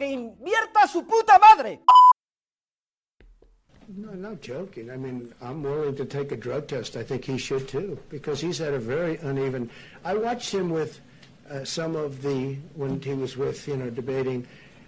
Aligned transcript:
¡Que 0.00 0.06
invierta 0.06 0.88
su 0.90 1.04
puta 1.04 1.38
madre! 1.38 1.80
No, 3.86 4.14
not 4.14 4.40
joking. 4.40 4.90
I 4.90 4.96
mean, 4.96 5.30
I'm 5.42 5.62
willing 5.62 5.94
to 5.96 6.06
take 6.06 6.32
a 6.32 6.38
drug 6.38 6.68
test. 6.68 6.96
I 6.96 7.02
think 7.02 7.22
he 7.26 7.36
should 7.36 7.68
too, 7.68 7.98
because 8.08 8.40
he's 8.40 8.56
had 8.56 8.72
a 8.72 8.78
very 8.78 9.18
uneven. 9.18 9.68
I 10.02 10.14
watched 10.14 10.54
him 10.54 10.70
with 10.70 11.00
uh, 11.50 11.66
some 11.66 11.96
of 11.96 12.22
the 12.22 12.54
when 12.76 13.02
he 13.02 13.12
was 13.12 13.36
with 13.36 13.68
you 13.68 13.76
know 13.76 13.90
debating 13.90 14.46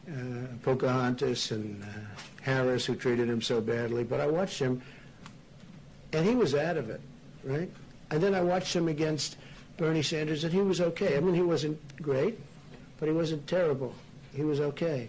uh, 0.09 0.47
Pocahontas 0.63 1.51
and 1.51 1.83
uh, 1.83 1.87
Harris, 2.41 2.87
who 2.87 2.95
treated 2.95 3.29
him 3.29 3.43
so 3.43 3.61
badly. 3.61 4.05
But 4.05 4.21
I 4.21 4.27
watched 4.27 4.59
him, 4.59 4.81
and 6.15 6.27
he 6.27 6.35
was 6.35 6.55
out 6.55 6.79
of 6.79 6.89
it, 6.89 7.03
right? 7.45 7.71
And 8.11 8.23
then 8.23 8.35
I 8.35 8.41
watched 8.41 8.75
him 8.75 8.89
against 8.89 9.37
Bernie 9.77 10.03
Sanders, 10.03 10.45
and 10.45 10.55
he 10.55 10.63
was 10.63 10.81
okay. 10.81 11.19
I 11.19 11.21
mean, 11.21 11.35
he 11.35 11.43
wasn't 11.43 11.79
great, 12.01 12.41
but 12.99 13.11
he 13.11 13.15
wasn't 13.15 13.47
terrible. 13.47 13.95
He 14.35 14.43
was 14.45 14.61
okay 14.61 15.09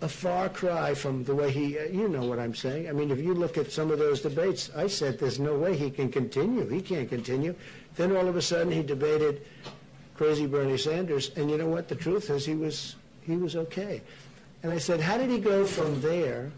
a 0.00 0.08
far 0.08 0.48
cry 0.48 0.94
from 0.94 1.24
the 1.24 1.34
way 1.34 1.50
he, 1.50 1.78
uh, 1.78 1.84
you 1.84 2.08
know 2.08 2.24
what 2.24 2.38
I'm 2.38 2.54
saying. 2.54 2.88
I 2.88 2.92
mean, 2.92 3.10
if 3.10 3.18
you 3.18 3.34
look 3.34 3.58
at 3.58 3.72
some 3.72 3.90
of 3.90 3.98
those 3.98 4.20
debates, 4.20 4.70
I 4.76 4.86
said 4.86 5.18
there's 5.18 5.40
no 5.40 5.56
way 5.56 5.76
he 5.76 5.90
can 5.90 6.10
continue. 6.10 6.68
He 6.68 6.80
can't 6.80 7.08
continue. 7.08 7.54
Then 7.96 8.16
all 8.16 8.28
of 8.28 8.36
a 8.36 8.42
sudden 8.42 8.72
he 8.72 8.82
debated 8.82 9.42
crazy 10.14 10.46
Bernie 10.46 10.78
Sanders, 10.78 11.32
and 11.36 11.50
you 11.50 11.58
know 11.58 11.66
what? 11.66 11.88
The 11.88 11.96
truth 11.96 12.30
is 12.30 12.46
he 12.46 12.54
was 12.54 12.94
he 13.22 13.36
was 13.36 13.56
okay. 13.56 14.00
And 14.62 14.72
I 14.72 14.78
said, 14.78 15.00
how 15.00 15.18
did 15.18 15.30
he 15.30 15.38
go 15.38 15.66
from 15.66 16.00
there 16.00 16.50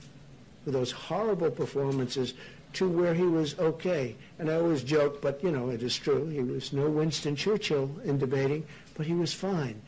with 0.64 0.74
those 0.74 0.92
horrible 0.92 1.50
performances 1.50 2.34
to 2.74 2.88
where 2.88 3.12
he 3.12 3.24
was 3.24 3.58
okay? 3.58 4.16
And 4.38 4.50
I 4.50 4.54
always 4.54 4.82
joke, 4.82 5.20
but 5.20 5.42
you 5.42 5.50
know 5.50 5.70
it 5.70 5.82
is 5.82 5.96
true. 5.96 6.26
He 6.26 6.40
was 6.40 6.72
no 6.72 6.88
Winston 6.88 7.36
Churchill 7.36 7.90
in 8.04 8.18
debating, 8.18 8.64
but 8.94 9.06
he 9.06 9.14
was 9.14 9.32
fine. 9.32 9.80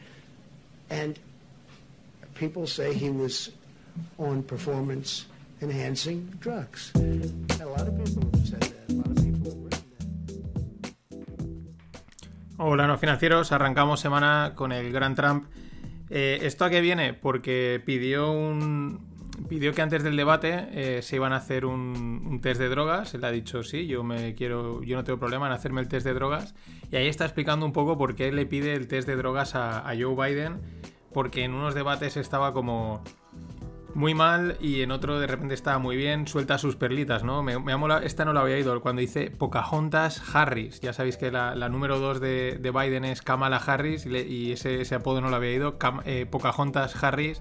And 0.90 1.18
people 2.34 2.66
say 2.66 2.94
he 2.94 3.10
was 3.10 3.50
on 4.18 4.42
performance 4.42 5.26
enhancing 5.60 6.28
drugs. 6.40 6.92
A 6.96 7.64
lot 7.64 7.86
of 7.86 7.96
people 7.96 8.28
have 8.32 8.46
said 8.46 8.60
that. 8.60 8.82
Hola, 12.64 12.86
no 12.86 12.96
financieros. 12.96 13.50
Arrancamos 13.50 13.98
semana 13.98 14.52
con 14.54 14.70
el 14.70 14.92
Gran 14.92 15.16
Trump. 15.16 15.46
Eh, 16.10 16.38
¿Esto 16.42 16.64
a 16.64 16.70
qué 16.70 16.80
viene? 16.80 17.12
Porque 17.12 17.82
pidió 17.84 18.30
un. 18.30 19.10
Pidió 19.48 19.72
que 19.72 19.82
antes 19.82 20.04
del 20.04 20.16
debate 20.16 20.68
eh, 20.70 21.02
se 21.02 21.16
iban 21.16 21.32
a 21.32 21.36
hacer 21.36 21.64
un, 21.66 22.22
un 22.24 22.40
test 22.40 22.60
de 22.60 22.68
drogas. 22.68 23.14
Él 23.14 23.24
ha 23.24 23.32
dicho 23.32 23.64
sí, 23.64 23.88
yo 23.88 24.04
me 24.04 24.36
quiero. 24.36 24.80
Yo 24.84 24.96
no 24.96 25.02
tengo 25.02 25.18
problema 25.18 25.48
en 25.48 25.52
hacerme 25.54 25.80
el 25.80 25.88
test 25.88 26.06
de 26.06 26.14
drogas. 26.14 26.54
Y 26.92 26.96
ahí 26.96 27.08
está 27.08 27.24
explicando 27.24 27.66
un 27.66 27.72
poco 27.72 27.98
por 27.98 28.14
qué 28.14 28.30
le 28.30 28.46
pide 28.46 28.74
el 28.74 28.86
test 28.86 29.08
de 29.08 29.16
drogas 29.16 29.56
a, 29.56 29.80
a 29.80 29.96
Joe 29.98 30.14
Biden. 30.14 30.60
Porque 31.12 31.44
en 31.44 31.54
unos 31.54 31.74
debates 31.74 32.16
estaba 32.16 32.52
como 32.52 33.02
muy 33.94 34.14
mal 34.14 34.56
y 34.58 34.80
en 34.80 34.90
otro 34.90 35.20
de 35.20 35.26
repente 35.26 35.52
estaba 35.52 35.78
muy 35.78 35.96
bien, 35.96 36.26
suelta 36.26 36.56
sus 36.56 36.76
perlitas, 36.76 37.24
¿no? 37.24 37.42
Me, 37.42 37.58
me 37.58 37.72
ha 37.72 37.76
molado- 37.76 38.00
esta 38.02 38.24
no 38.24 38.32
la 38.32 38.40
había 38.40 38.58
ido, 38.58 38.80
cuando 38.80 39.00
dice 39.00 39.30
Pocahontas 39.30 40.22
Harris. 40.34 40.80
Ya 40.80 40.92
sabéis 40.94 41.18
que 41.18 41.30
la, 41.30 41.54
número 41.68 41.98
2 41.98 42.18
de, 42.20 42.58
de 42.58 42.70
Biden 42.70 43.04
es 43.04 43.20
Kamala 43.20 43.58
Harris 43.58 44.06
y, 44.06 44.52
ese, 44.52 44.80
ese 44.80 44.94
apodo 44.94 45.20
no 45.20 45.28
lo 45.28 45.36
había 45.36 45.52
ido, 45.52 45.78
Cam- 45.78 46.00
eh, 46.06 46.24
Pocahontas 46.24 47.02
Harris. 47.04 47.40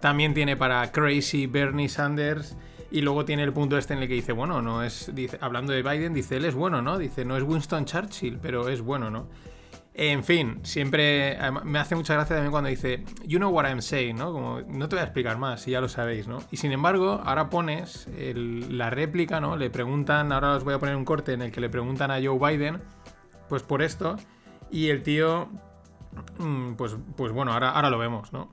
También 0.00 0.34
tiene 0.34 0.56
para 0.56 0.90
Crazy 0.92 1.46
Bernie 1.46 1.88
Sanders. 1.88 2.56
Y 2.90 3.00
luego 3.00 3.24
tiene 3.24 3.42
el 3.42 3.52
punto 3.52 3.76
este 3.76 3.94
en 3.94 4.02
el 4.02 4.08
que 4.08 4.14
dice, 4.14 4.32
bueno, 4.32 4.62
no 4.62 4.82
es. 4.84 5.10
Hablando 5.40 5.72
de 5.72 5.82
Biden, 5.82 6.14
dice, 6.14 6.36
él 6.36 6.44
es 6.44 6.54
bueno, 6.54 6.80
¿no? 6.80 6.96
Dice, 6.96 7.24
no 7.24 7.36
es 7.36 7.42
Winston 7.42 7.86
Churchill, 7.86 8.38
pero 8.40 8.68
es 8.68 8.80
bueno, 8.82 9.10
¿no? 9.10 9.26
En 9.96 10.24
fin, 10.24 10.58
siempre 10.64 11.38
me 11.62 11.78
hace 11.78 11.94
mucha 11.94 12.14
gracia 12.14 12.34
también 12.34 12.50
cuando 12.50 12.68
dice, 12.68 13.04
you 13.24 13.38
know 13.38 13.50
what 13.50 13.64
I'm 13.64 13.80
saying, 13.80 14.16
¿no? 14.16 14.32
Como, 14.32 14.60
no 14.62 14.88
te 14.88 14.96
voy 14.96 15.02
a 15.02 15.04
explicar 15.04 15.38
más, 15.38 15.62
si 15.62 15.70
ya 15.70 15.80
lo 15.80 15.88
sabéis, 15.88 16.26
¿no? 16.26 16.38
Y 16.50 16.56
sin 16.56 16.72
embargo, 16.72 17.22
ahora 17.24 17.48
pones 17.48 18.08
la 18.08 18.90
réplica, 18.90 19.40
¿no? 19.40 19.56
Le 19.56 19.70
preguntan, 19.70 20.32
ahora 20.32 20.56
os 20.56 20.64
voy 20.64 20.74
a 20.74 20.80
poner 20.80 20.96
un 20.96 21.04
corte 21.04 21.32
en 21.32 21.42
el 21.42 21.52
que 21.52 21.60
le 21.60 21.68
preguntan 21.68 22.10
a 22.10 22.18
Joe 22.20 22.40
Biden, 22.40 22.82
pues 23.48 23.62
por 23.62 23.82
esto, 23.82 24.16
y 24.68 24.88
el 24.88 25.04
tío, 25.04 25.48
mm, 26.38 26.72
pues, 26.72 26.96
pues 27.16 27.30
bueno, 27.30 27.52
ahora, 27.52 27.70
ahora 27.70 27.88
lo 27.88 27.98
vemos, 27.98 28.32
¿no? 28.32 28.52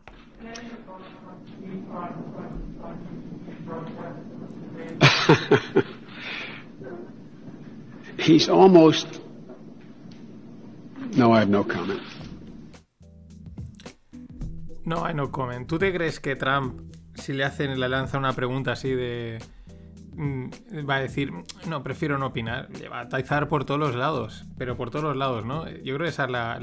He's 8.20 8.48
almost. 8.48 9.22
No, 11.16 11.36
I 11.36 11.42
have 11.42 11.48
no 11.50 11.66
comment. 11.68 12.00
No, 14.86 15.10
I 15.10 15.14
no 15.14 15.32
comment. 15.32 15.68
¿Tú 15.68 15.78
te 15.78 15.94
crees 15.94 16.20
que 16.20 16.36
Trump, 16.36 16.82
si 17.16 17.34
le 17.34 17.44
hacen, 17.44 17.80
le 17.80 17.90
lanza 17.90 18.18
una 18.18 18.34
pregunta 18.34 18.72
así 18.72 18.90
de. 18.90 19.40
mm, 20.16 20.50
Va 20.90 20.96
a 20.96 21.02
decir, 21.02 21.32
no, 21.68 21.84
prefiero 21.84 22.18
no 22.18 22.28
opinar. 22.28 22.70
Va 22.92 23.02
a 23.02 23.10
taizar 23.10 23.48
por 23.48 23.66
todos 23.66 23.80
los 23.80 23.96
lados, 23.96 24.46
pero 24.58 24.76
por 24.78 24.90
todos 24.90 25.04
los 25.04 25.18
lados, 25.18 25.46
¿no? 25.46 25.70
Yo 25.70 25.96
creo 25.96 26.00
que 26.00 26.10
esa 26.10 26.26
es 26.26 26.32
la, 26.32 26.60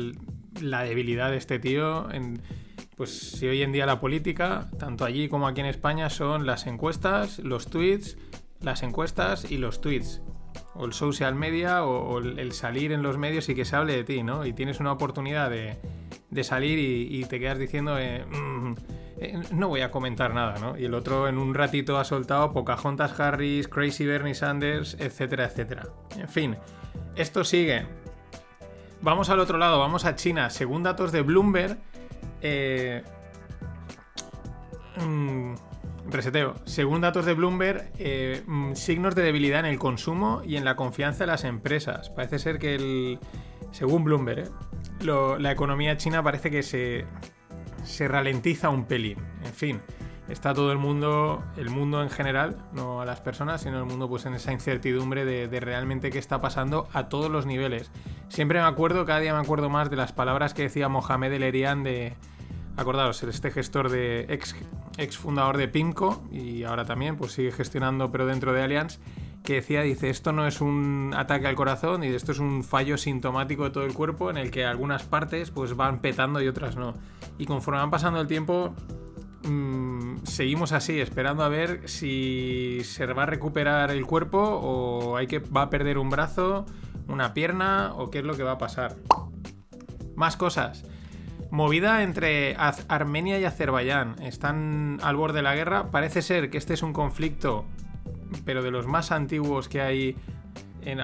la 0.61 0.83
debilidad 0.83 1.31
de 1.31 1.37
este 1.37 1.59
tío. 1.59 2.11
En, 2.11 2.43
pues 2.97 3.17
si 3.33 3.47
hoy 3.47 3.63
en 3.63 3.73
día 3.73 3.87
la 3.87 4.01
política, 4.01 4.71
tanto 4.79 5.05
allí 5.05 5.29
como 5.29 5.47
aquí 5.47 5.61
en 5.61 5.67
España, 5.67 6.11
son 6.11 6.47
las 6.47 6.67
encuestas, 6.67 7.39
los 7.39 7.67
tweets, 7.69 8.17
las 8.61 8.83
encuestas 8.83 9.51
y 9.51 9.59
los 9.59 9.81
tweets. 9.81 10.21
O 10.79 10.87
el 10.87 10.93
social 10.93 11.35
media 11.35 11.85
o, 11.85 12.19
el 12.19 12.53
salir 12.53 12.93
en 12.93 13.03
los 13.03 13.19
medios 13.19 13.49
y 13.49 13.55
que 13.55 13.65
se 13.65 13.77
hable 13.77 13.97
de 13.97 14.05
ti, 14.05 14.23
¿no? 14.23 14.47
Y 14.47 14.53
tienes 14.53 14.81
una 14.81 14.93
oportunidad 14.93 15.51
de, 15.51 15.77
salir 16.45 16.79
y, 16.79 17.19
y 17.19 17.25
te 17.25 17.41
quedas 17.41 17.59
diciendo, 17.59 17.99
eh, 17.99 18.25
mm, 18.25 18.75
eh, 19.21 19.43
no 19.53 19.69
voy 19.69 19.81
a 19.81 19.91
comentar 19.91 20.33
nada, 20.33 20.59
¿no? 20.59 20.79
Y 20.79 20.85
el 20.85 20.95
otro 20.95 21.29
en 21.29 21.39
un 21.39 21.55
ratito 21.55 21.99
ha 21.99 22.05
soltado 22.05 22.53
Pocahontas 22.53 23.19
Harris, 23.19 23.67
Crazy 23.67 24.07
Bernie 24.07 24.35
Sanders, 24.35 24.97
etcétera, 25.01 25.47
etcétera. 25.47 25.89
En 26.17 26.29
fin, 26.29 26.57
esto 27.17 27.43
sigue. 27.43 27.87
Vamos 29.01 29.29
al 29.31 29.41
otro 29.41 29.59
lado, 29.59 29.81
vamos 29.81 30.05
a 30.05 30.15
China. 30.15 30.51
Según 30.51 30.85
datos 30.85 31.11
de 31.11 31.23
Bloomberg, 31.23 31.79
eh, 32.43 33.03
mm, 34.97 35.55
reseteo. 36.11 36.55
Según 36.65 37.01
datos 37.01 37.27
de 37.27 37.35
Bloomberg, 37.35 37.93
eh, 37.99 38.43
mm, 38.47 38.75
signos 38.75 39.15
de 39.15 39.23
debilidad 39.23 39.61
en 39.61 39.67
el 39.67 39.79
consumo 39.79 40.43
y 40.45 40.57
en 40.57 40.65
la 40.65 40.77
confianza 40.77 41.25
de 41.25 41.29
las 41.29 41.45
empresas. 41.45 42.11
Parece 42.11 42.39
ser 42.39 42.59
que 42.59 42.75
el. 42.75 43.19
Según 43.71 44.05
Bloomberg, 44.05 44.49
eh, 45.01 45.37
la 45.39 45.53
economía 45.53 45.97
china 45.97 46.23
parece 46.23 46.51
que 46.51 46.63
se, 46.63 47.05
se 47.85 48.09
ralentiza 48.09 48.71
un 48.71 48.87
pelín. 48.87 49.19
En 49.45 49.53
fin, 49.53 49.81
está 50.29 50.55
todo 50.55 50.73
el 50.73 50.79
mundo, 50.79 51.43
el 51.57 51.71
mundo 51.71 52.03
en 52.03 52.11
general, 52.11 52.57
no 52.73 53.01
a 53.01 53.05
las 53.05 53.21
personas, 53.21 53.63
sino 53.63 53.79
el 53.79 53.85
mundo 53.85 54.09
pues 54.09 54.27
en 54.27 54.35
esa 54.35 54.53
incertidumbre 54.53 55.25
de, 55.25 55.61
realmente 55.61 56.11
qué 56.11 56.19
está 56.19 56.41
pasando 56.41 56.89
a 56.93 57.09
todos 57.09 57.31
los 57.31 57.47
niveles. 57.47 57.91
Siempre 58.29 58.61
me 58.61 58.67
acuerdo, 58.67 59.05
cada 59.05 59.21
día 59.21 59.35
me 59.35 59.41
acuerdo 59.41 59.71
más 59.71 59.91
de 59.91 59.97
las 59.97 60.13
palabras 60.13 60.55
que 60.55 60.63
decía 60.63 60.89
Mohamed 60.89 61.33
El 61.33 61.43
Erian 61.43 61.83
de... 61.83 62.15
Acordaos, 62.77 63.25
este 63.25 63.51
gestor 63.51 63.91
de 63.91 64.27
ex, 64.29 64.55
ex 64.99 65.17
fundador 65.17 65.57
de 65.57 65.69
Pimco 65.69 66.23
y 66.31 66.65
ahora 66.65 66.85
también 66.85 67.17
pues 67.17 67.33
sigue 67.33 67.53
gestionando 67.53 68.11
pero 68.13 68.27
dentro 68.27 68.53
de 68.53 68.63
Allianz 68.63 68.99
que 69.43 69.55
decía, 69.55 69.83
dice, 69.83 70.11
esto 70.11 70.33
no 70.33 70.47
es 70.47 70.61
un 70.61 71.15
ataque 71.17 71.47
al 71.47 71.55
corazón 71.55 72.05
y 72.05 72.09
esto 72.09 72.33
es 72.33 72.39
un 72.39 72.65
fallo 72.65 72.99
sintomático 72.99 73.65
de 73.65 73.71
todo 73.71 73.85
el 73.85 73.95
cuerpo 73.95 74.29
en 74.31 74.37
el 74.37 74.51
que 74.51 74.65
algunas 74.65 75.05
partes 75.05 75.51
pues 75.51 75.75
van 75.75 76.01
petando 76.01 76.43
y 76.43 76.49
otras 76.49 76.77
no. 76.77 76.93
Y 77.39 77.47
conforme 77.47 77.81
van 77.81 77.91
pasando 77.91 78.21
el 78.21 78.27
tiempo, 78.27 78.75
mm, 79.45 80.25
seguimos 80.25 80.73
así, 80.73 81.01
esperando 81.01 81.45
a 81.45 81.49
ver 81.49 81.89
si 81.89 82.81
se 82.85 83.07
va 83.07 83.23
a 83.23 83.27
recuperar 83.27 83.91
el 83.91 84.05
cuerpo 84.05 84.39
o 84.39 85.17
hay 85.17 85.27
que, 85.27 85.39
va 85.39 85.63
a 85.63 85.71
perder 85.71 85.97
un 85.99 86.11
brazo, 86.11 86.67
una 87.07 87.33
pierna 87.33 87.93
o 87.95 88.11
qué 88.11 88.19
es 88.19 88.25
lo 88.25 88.37
que 88.37 88.43
va 88.43 88.53
a 88.53 88.59
pasar. 88.59 88.97
Más 90.15 90.37
cosas. 90.37 90.85
Movida 91.51 92.03
entre 92.03 92.57
Armenia 92.89 93.39
y 93.39 93.45
Azerbaiyán. 93.45 94.17
Están 94.23 94.99
al 95.03 95.17
borde 95.17 95.39
de 95.39 95.43
la 95.43 95.55
guerra. 95.55 95.91
Parece 95.91 96.23
ser 96.23 96.51
que 96.51 96.59
este 96.59 96.75
es 96.75 96.83
un 96.83 96.93
conflicto, 96.93 97.65
pero 98.45 98.63
de 98.63 98.71
los 98.71 98.87
más 98.87 99.13
antiguos 99.13 99.69
que 99.69 99.81
hay 99.81 100.17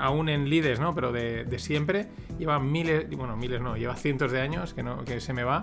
aún 0.00 0.28
en 0.28 0.48
lides, 0.48 0.80
¿no? 0.80 0.94
Pero 0.94 1.12
de, 1.12 1.44
de 1.44 1.58
siempre. 1.58 2.08
Lleva 2.38 2.58
miles, 2.58 3.08
bueno, 3.16 3.36
miles 3.36 3.60
no, 3.60 3.76
lleva 3.76 3.96
cientos 3.96 4.32
de 4.32 4.40
años 4.40 4.74
que, 4.74 4.82
no, 4.82 5.04
que 5.04 5.20
se 5.20 5.32
me 5.32 5.44
va. 5.44 5.62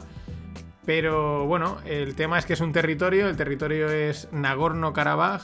Pero 0.85 1.45
bueno, 1.45 1.77
el 1.85 2.15
tema 2.15 2.39
es 2.39 2.45
que 2.45 2.53
es 2.53 2.61
un 2.61 2.71
territorio, 2.71 3.29
el 3.29 3.37
territorio 3.37 3.89
es 3.91 4.29
Nagorno-Karabaj, 4.31 5.41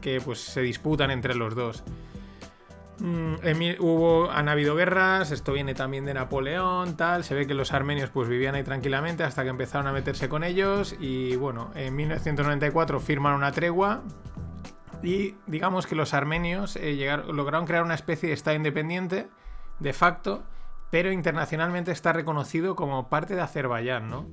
que 0.00 0.20
pues 0.20 0.40
se 0.40 0.62
disputan 0.62 1.10
entre 1.10 1.34
los 1.34 1.54
dos. 1.54 1.84
Mm, 3.00 3.36
hubo, 3.78 4.30
han 4.30 4.48
habido 4.48 4.76
guerras, 4.76 5.30
esto 5.30 5.52
viene 5.52 5.74
también 5.74 6.04
de 6.04 6.14
Napoleón, 6.14 6.96
tal. 6.96 7.24
Se 7.24 7.34
ve 7.34 7.46
que 7.46 7.54
los 7.54 7.72
armenios 7.72 8.10
pues 8.10 8.28
vivían 8.28 8.54
ahí 8.54 8.62
tranquilamente 8.62 9.24
hasta 9.24 9.42
que 9.42 9.48
empezaron 9.48 9.86
a 9.86 9.92
meterse 9.92 10.28
con 10.28 10.44
ellos. 10.44 10.94
Y 11.00 11.36
bueno, 11.36 11.70
en 11.74 11.96
1994 11.96 13.00
firman 13.00 13.34
una 13.34 13.52
tregua. 13.52 14.02
Y 15.02 15.36
digamos 15.46 15.86
que 15.86 15.94
los 15.94 16.12
armenios 16.12 16.76
eh, 16.76 17.08
lograron 17.28 17.66
crear 17.66 17.82
una 17.82 17.94
especie 17.94 18.28
de 18.28 18.34
Estado 18.34 18.56
independiente, 18.56 19.28
de 19.78 19.92
facto, 19.94 20.42
pero 20.90 21.10
internacionalmente 21.10 21.90
está 21.90 22.12
reconocido 22.12 22.76
como 22.76 23.08
parte 23.08 23.34
de 23.34 23.40
Azerbaiyán, 23.40 24.10
¿no? 24.10 24.26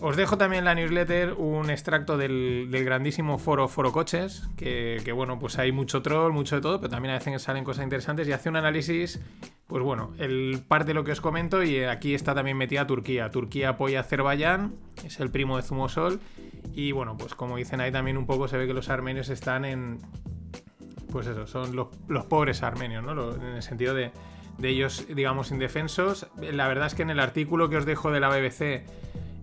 Os 0.00 0.16
dejo 0.16 0.38
también 0.38 0.60
en 0.60 0.64
la 0.66 0.74
newsletter 0.76 1.34
un 1.34 1.70
extracto 1.70 2.16
del, 2.16 2.68
grandísimo 2.70 3.36
foro 3.36 3.66
Foro 3.66 3.90
Coches, 3.90 4.48
que, 4.56 5.12
bueno, 5.12 5.40
pues 5.40 5.58
hay 5.58 5.72
mucho 5.72 6.02
troll, 6.02 6.32
mucho 6.32 6.54
de 6.54 6.62
todo, 6.62 6.80
pero 6.80 6.90
también 6.90 7.14
a 7.14 7.18
veces 7.18 7.42
salen 7.42 7.64
cosas 7.64 7.82
interesantes 7.82 8.28
y 8.28 8.32
hace 8.32 8.48
un 8.48 8.54
análisis, 8.54 9.20
pues 9.66 9.82
bueno, 9.82 10.12
el 10.18 10.62
parte 10.68 10.88
de 10.88 10.94
lo 10.94 11.02
que 11.02 11.10
os 11.10 11.20
comento 11.20 11.64
y 11.64 11.82
aquí 11.82 12.14
está 12.14 12.32
también 12.32 12.56
metida 12.56 12.86
Turquía. 12.86 13.32
Turquía 13.32 13.70
apoya 13.70 13.98
a 13.98 14.02
Azerbaiyán, 14.02 14.76
es 15.04 15.18
el 15.18 15.32
primo 15.32 15.56
de 15.56 15.64
Zumosol 15.64 16.20
y 16.72 16.92
bueno, 16.92 17.16
pues 17.18 17.34
como 17.34 17.56
dicen 17.56 17.80
ahí 17.80 17.90
también 17.90 18.18
un 18.18 18.26
poco 18.26 18.46
se 18.46 18.56
ve 18.56 18.68
que 18.68 18.74
los 18.74 18.90
armenios 18.90 19.30
están 19.30 19.64
en, 19.64 19.98
pues 21.10 21.26
eso, 21.26 21.48
son 21.48 21.74
los, 21.74 21.88
los 22.06 22.24
pobres 22.26 22.62
armenios, 22.62 23.02
¿no? 23.02 23.34
En 23.34 23.56
el 23.56 23.62
sentido 23.64 23.94
de, 23.94 24.12
de 24.58 24.68
ellos, 24.68 25.06
digamos, 25.08 25.50
indefensos. 25.50 26.28
La 26.36 26.68
verdad 26.68 26.86
es 26.86 26.94
que 26.94 27.02
en 27.02 27.10
el 27.10 27.18
artículo 27.18 27.68
que 27.68 27.78
os 27.78 27.84
dejo 27.84 28.12
de 28.12 28.20
la 28.20 28.28
BBC, 28.28 28.84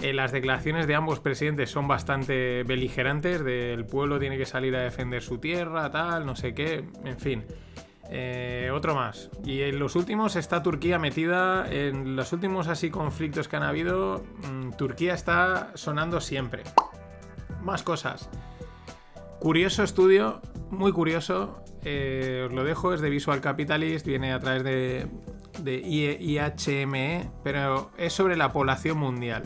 eh, 0.02 0.14
las 0.14 0.32
declaraciones 0.32 0.88
de 0.88 0.96
ambos 0.96 1.20
presidentes 1.20 1.70
son 1.70 1.88
bastante 1.88 2.64
beligerantes, 2.64 3.44
del 3.44 3.86
pueblo 3.86 4.20
tiene 4.20 4.38
que 4.38 4.46
salir 4.46 4.76
a 4.76 4.82
defender 4.82 5.22
su 5.22 5.38
tierra, 5.38 5.90
tal, 5.92 6.26
no 6.26 6.36
sé 6.36 6.54
qué, 6.54 6.84
en 7.04 7.20
fin. 7.20 7.46
Eh, 8.10 8.70
otro 8.72 8.94
más. 8.94 9.32
Y 9.44 9.62
en 9.62 9.80
los 9.80 9.96
últimos 9.96 10.36
está 10.36 10.62
Turquía 10.62 11.00
metida, 11.00 11.66
en 11.72 12.16
los 12.16 12.34
últimos 12.34 12.68
así 12.68 12.92
conflictos 12.92 13.48
que 13.48 13.56
han 13.56 13.64
habido, 13.64 14.24
mm, 14.52 14.72
Turquía 14.72 15.14
está 15.14 15.72
sonando 15.76 16.22
siempre. 16.22 16.64
Más 17.64 17.82
cosas. 17.82 18.30
Curioso 19.40 19.84
estudio, 19.84 20.42
muy 20.70 20.92
curioso. 20.92 21.62
eh, 21.88 22.46
os 22.48 22.52
lo 22.52 22.64
dejo, 22.64 22.96
es 22.96 23.02
de 23.02 23.12
Visual 23.12 23.42
Capitalist, 23.42 24.08
viene 24.08 24.34
a 24.34 24.40
través 24.40 24.64
de, 24.64 25.08
de 25.62 25.76
IHME, 25.78 27.30
pero 27.44 27.92
es 27.96 28.12
sobre 28.12 28.36
la 28.36 28.52
población 28.52 28.98
mundial. 28.98 29.44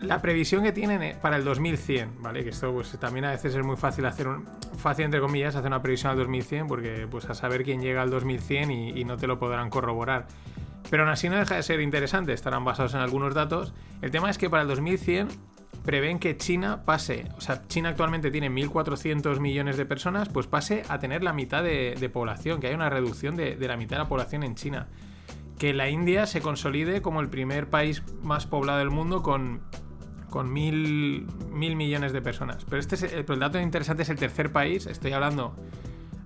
La 0.00 0.22
previsión 0.22 0.62
que 0.62 0.70
tienen 0.70 1.18
para 1.20 1.36
el 1.36 1.44
2100, 1.44 2.22
¿vale? 2.22 2.44
Que 2.44 2.50
esto 2.50 2.72
pues 2.72 2.96
también 3.00 3.24
a 3.24 3.30
veces 3.32 3.54
es 3.54 3.64
muy 3.64 3.76
fácil 3.76 4.06
hacer 4.06 4.28
un, 4.28 4.46
fácil 4.76 5.06
entre 5.06 5.20
comillas 5.20 5.56
hacer 5.56 5.66
una 5.66 5.82
previsión 5.82 6.12
al 6.12 6.18
2100 6.18 6.68
porque 6.68 7.08
pues 7.10 7.28
a 7.28 7.34
saber 7.34 7.64
quién 7.64 7.82
llega 7.82 8.02
al 8.02 8.10
2100 8.10 8.70
y, 8.70 8.90
y 8.90 9.04
no 9.04 9.16
te 9.16 9.26
lo 9.26 9.40
podrán 9.40 9.70
corroborar. 9.70 10.28
Pero 10.88 11.02
aún 11.02 11.12
así 11.12 11.28
no 11.28 11.36
deja 11.36 11.56
de 11.56 11.62
ser 11.64 11.80
interesante, 11.80 12.32
estarán 12.32 12.64
basados 12.64 12.94
en 12.94 13.00
algunos 13.00 13.34
datos. 13.34 13.74
El 14.00 14.12
tema 14.12 14.30
es 14.30 14.38
que 14.38 14.48
para 14.48 14.62
el 14.62 14.68
2100 14.68 15.28
prevén 15.84 16.18
que 16.20 16.36
China 16.36 16.84
pase, 16.84 17.26
o 17.36 17.40
sea, 17.40 17.66
China 17.66 17.88
actualmente 17.88 18.30
tiene 18.30 18.50
1.400 18.50 19.40
millones 19.40 19.76
de 19.76 19.84
personas, 19.84 20.28
pues 20.28 20.46
pase 20.46 20.82
a 20.88 20.98
tener 20.98 21.24
la 21.24 21.32
mitad 21.32 21.62
de, 21.62 21.96
de 21.98 22.08
población, 22.08 22.60
que 22.60 22.68
hay 22.68 22.74
una 22.74 22.88
reducción 22.88 23.36
de, 23.36 23.56
de 23.56 23.68
la 23.68 23.76
mitad 23.76 23.96
de 23.96 24.02
la 24.04 24.08
población 24.08 24.44
en 24.44 24.54
China. 24.54 24.86
Que 25.58 25.74
la 25.74 25.88
India 25.88 26.26
se 26.26 26.40
consolide 26.40 27.02
como 27.02 27.20
el 27.20 27.28
primer 27.28 27.68
país 27.68 28.04
más 28.22 28.46
poblado 28.46 28.78
del 28.78 28.90
mundo 28.90 29.22
con, 29.22 29.62
con 30.30 30.52
mil, 30.52 31.26
mil 31.50 31.76
millones 31.76 32.12
de 32.12 32.22
personas. 32.22 32.64
Pero 32.64 32.78
este 32.78 32.94
es 32.94 33.02
el, 33.04 33.24
pero 33.24 33.34
el 33.34 33.40
dato 33.40 33.60
interesante 33.60 34.02
es 34.02 34.08
el 34.08 34.16
tercer 34.16 34.52
país, 34.52 34.86
estoy 34.86 35.12
hablando 35.12 35.54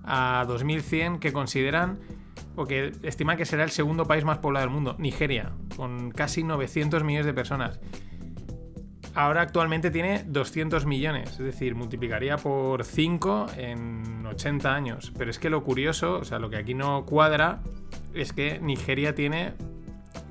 a 0.03 0.45
2100, 0.47 1.19
que 1.19 1.31
consideran 1.31 1.99
o 2.55 2.65
que 2.65 2.91
estiman 3.03 3.37
que 3.37 3.45
será 3.45 3.63
el 3.63 3.71
segundo 3.71 4.05
país 4.05 4.25
más 4.25 4.37
poblado 4.39 4.65
del 4.65 4.73
mundo, 4.73 4.95
Nigeria, 4.99 5.51
con 5.75 6.11
casi 6.11 6.43
900 6.43 7.03
millones 7.03 7.25
de 7.25 7.33
personas. 7.33 7.79
Ahora 9.15 9.41
actualmente 9.41 9.91
tiene 9.91 10.23
200 10.25 10.87
millones, 10.87 11.31
es 11.31 11.37
decir, 11.37 11.75
multiplicaría 11.75 12.37
por 12.37 12.83
5 12.83 13.45
en 13.57 14.25
80 14.25 14.73
años. 14.73 15.13
Pero 15.15 15.29
es 15.29 15.37
que 15.37 15.51
lo 15.51 15.63
curioso, 15.63 16.15
o 16.17 16.25
sea, 16.25 16.39
lo 16.39 16.49
que 16.49 16.57
aquí 16.57 16.73
no 16.73 17.05
cuadra, 17.05 17.61
es 18.15 18.33
que 18.33 18.59
Nigeria 18.59 19.13
tiene 19.13 19.53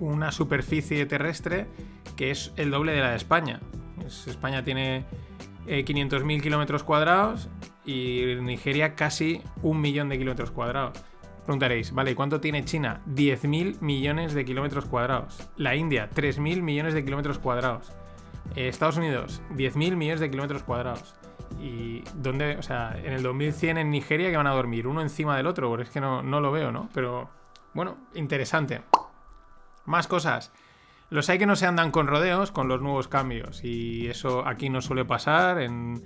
una 0.00 0.32
superficie 0.32 1.06
terrestre 1.06 1.69
que 2.22 2.30
es 2.30 2.52
el 2.56 2.70
doble 2.70 2.92
de 2.92 3.00
la 3.00 3.10
de 3.10 3.16
España. 3.16 3.58
Es- 4.06 4.28
España 4.28 4.62
tiene 4.62 5.04
eh, 5.66 5.84
500.000 5.84 6.40
kilómetros 6.40 6.84
cuadrados 6.84 7.48
y 7.84 8.36
Nigeria 8.40 8.94
casi 8.94 9.42
un 9.60 9.80
millón 9.80 10.08
de 10.08 10.19
kilómetros 10.19 10.52
cuadrados. 10.52 11.02
Preguntaréis, 11.44 11.90
vale, 11.92 12.12
¿y 12.12 12.14
cuánto 12.14 12.40
tiene 12.40 12.64
China? 12.64 13.00
10.000 13.08 13.80
millones 13.80 14.34
de 14.34 14.44
kilómetros 14.44 14.84
cuadrados. 14.84 15.50
La 15.56 15.74
India, 15.74 16.08
3.000 16.14 16.62
millones 16.62 16.94
de 16.94 17.04
kilómetros 17.04 17.40
cuadrados. 17.40 17.90
Eh, 18.54 18.69
Estados 18.69 18.98
Unidos, 18.98 19.42
10.000 19.56 19.96
millones 19.96 20.20
de 20.20 20.30
kilómetros 20.30 20.62
cuadrados. 20.62 21.16
¿Y 21.60 22.04
dónde? 22.14 22.56
O 22.56 22.62
sea, 22.62 22.96
en 23.02 23.14
el 23.14 23.24
2100 23.24 23.78
en 23.78 23.90
Nigeria 23.90 24.30
que 24.30 24.36
van 24.36 24.46
a 24.46 24.52
dormir 24.54 24.86
uno 24.86 25.00
encima 25.02 25.36
del 25.36 25.48
otro, 25.48 25.69
porque 25.69 25.82
es 25.82 25.90
que 25.90 26.00
no, 26.00 26.22
no 26.22 26.40
lo 26.40 26.52
veo, 26.52 26.70
¿no? 26.70 26.88
Pero 26.94 27.28
bueno, 27.74 27.96
interesante. 28.14 28.82
Más 29.86 30.06
cosas. 30.06 30.52
Los 31.12 31.29
hay 31.29 31.38
que 31.38 31.44
no 31.44 31.56
se 31.56 31.67
andan 31.67 31.91
con 31.91 32.06
rodeos 32.06 32.53
con 32.53 32.69
los 32.69 32.81
nuevos 32.81 33.06
cambios 33.06 33.62
y 33.62 34.06
eso 34.06 34.49
aquí 34.49 34.70
no 34.70 34.81
suele 34.81 35.05
pasar 35.05 35.61
en... 35.61 36.03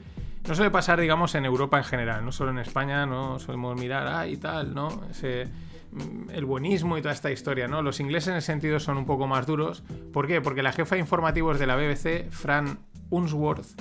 No 0.48 0.54
suele 0.54 0.72
pasar, 0.72 1.00
digamos, 1.00 1.36
en 1.36 1.44
Europa 1.44 1.78
en 1.78 1.84
general, 1.84 2.24
no 2.24 2.32
solo 2.32 2.50
en 2.50 2.58
España, 2.58 3.06
no 3.06 3.38
solemos 3.38 3.78
mirar, 3.78 4.08
ah, 4.08 4.26
y 4.26 4.36
tal, 4.36 4.74
¿no? 4.74 5.02
Ese, 5.08 5.48
mm, 5.92 6.30
el 6.30 6.44
buenismo 6.44 6.98
y 6.98 7.02
toda 7.02 7.14
esta 7.14 7.30
historia, 7.30 7.68
¿no? 7.68 7.82
Los 7.82 8.00
ingleses 8.00 8.28
en 8.28 8.36
ese 8.36 8.46
sentido 8.46 8.80
son 8.80 8.96
un 8.96 9.06
poco 9.06 9.28
más 9.28 9.46
duros. 9.46 9.84
¿Por 10.12 10.26
qué? 10.26 10.40
Porque 10.40 10.64
la 10.64 10.72
jefa 10.72 10.96
de 10.96 11.00
informativos 11.00 11.60
de 11.60 11.66
la 11.68 11.76
BBC, 11.76 12.28
Fran 12.30 12.80
Unsworth, 13.10 13.80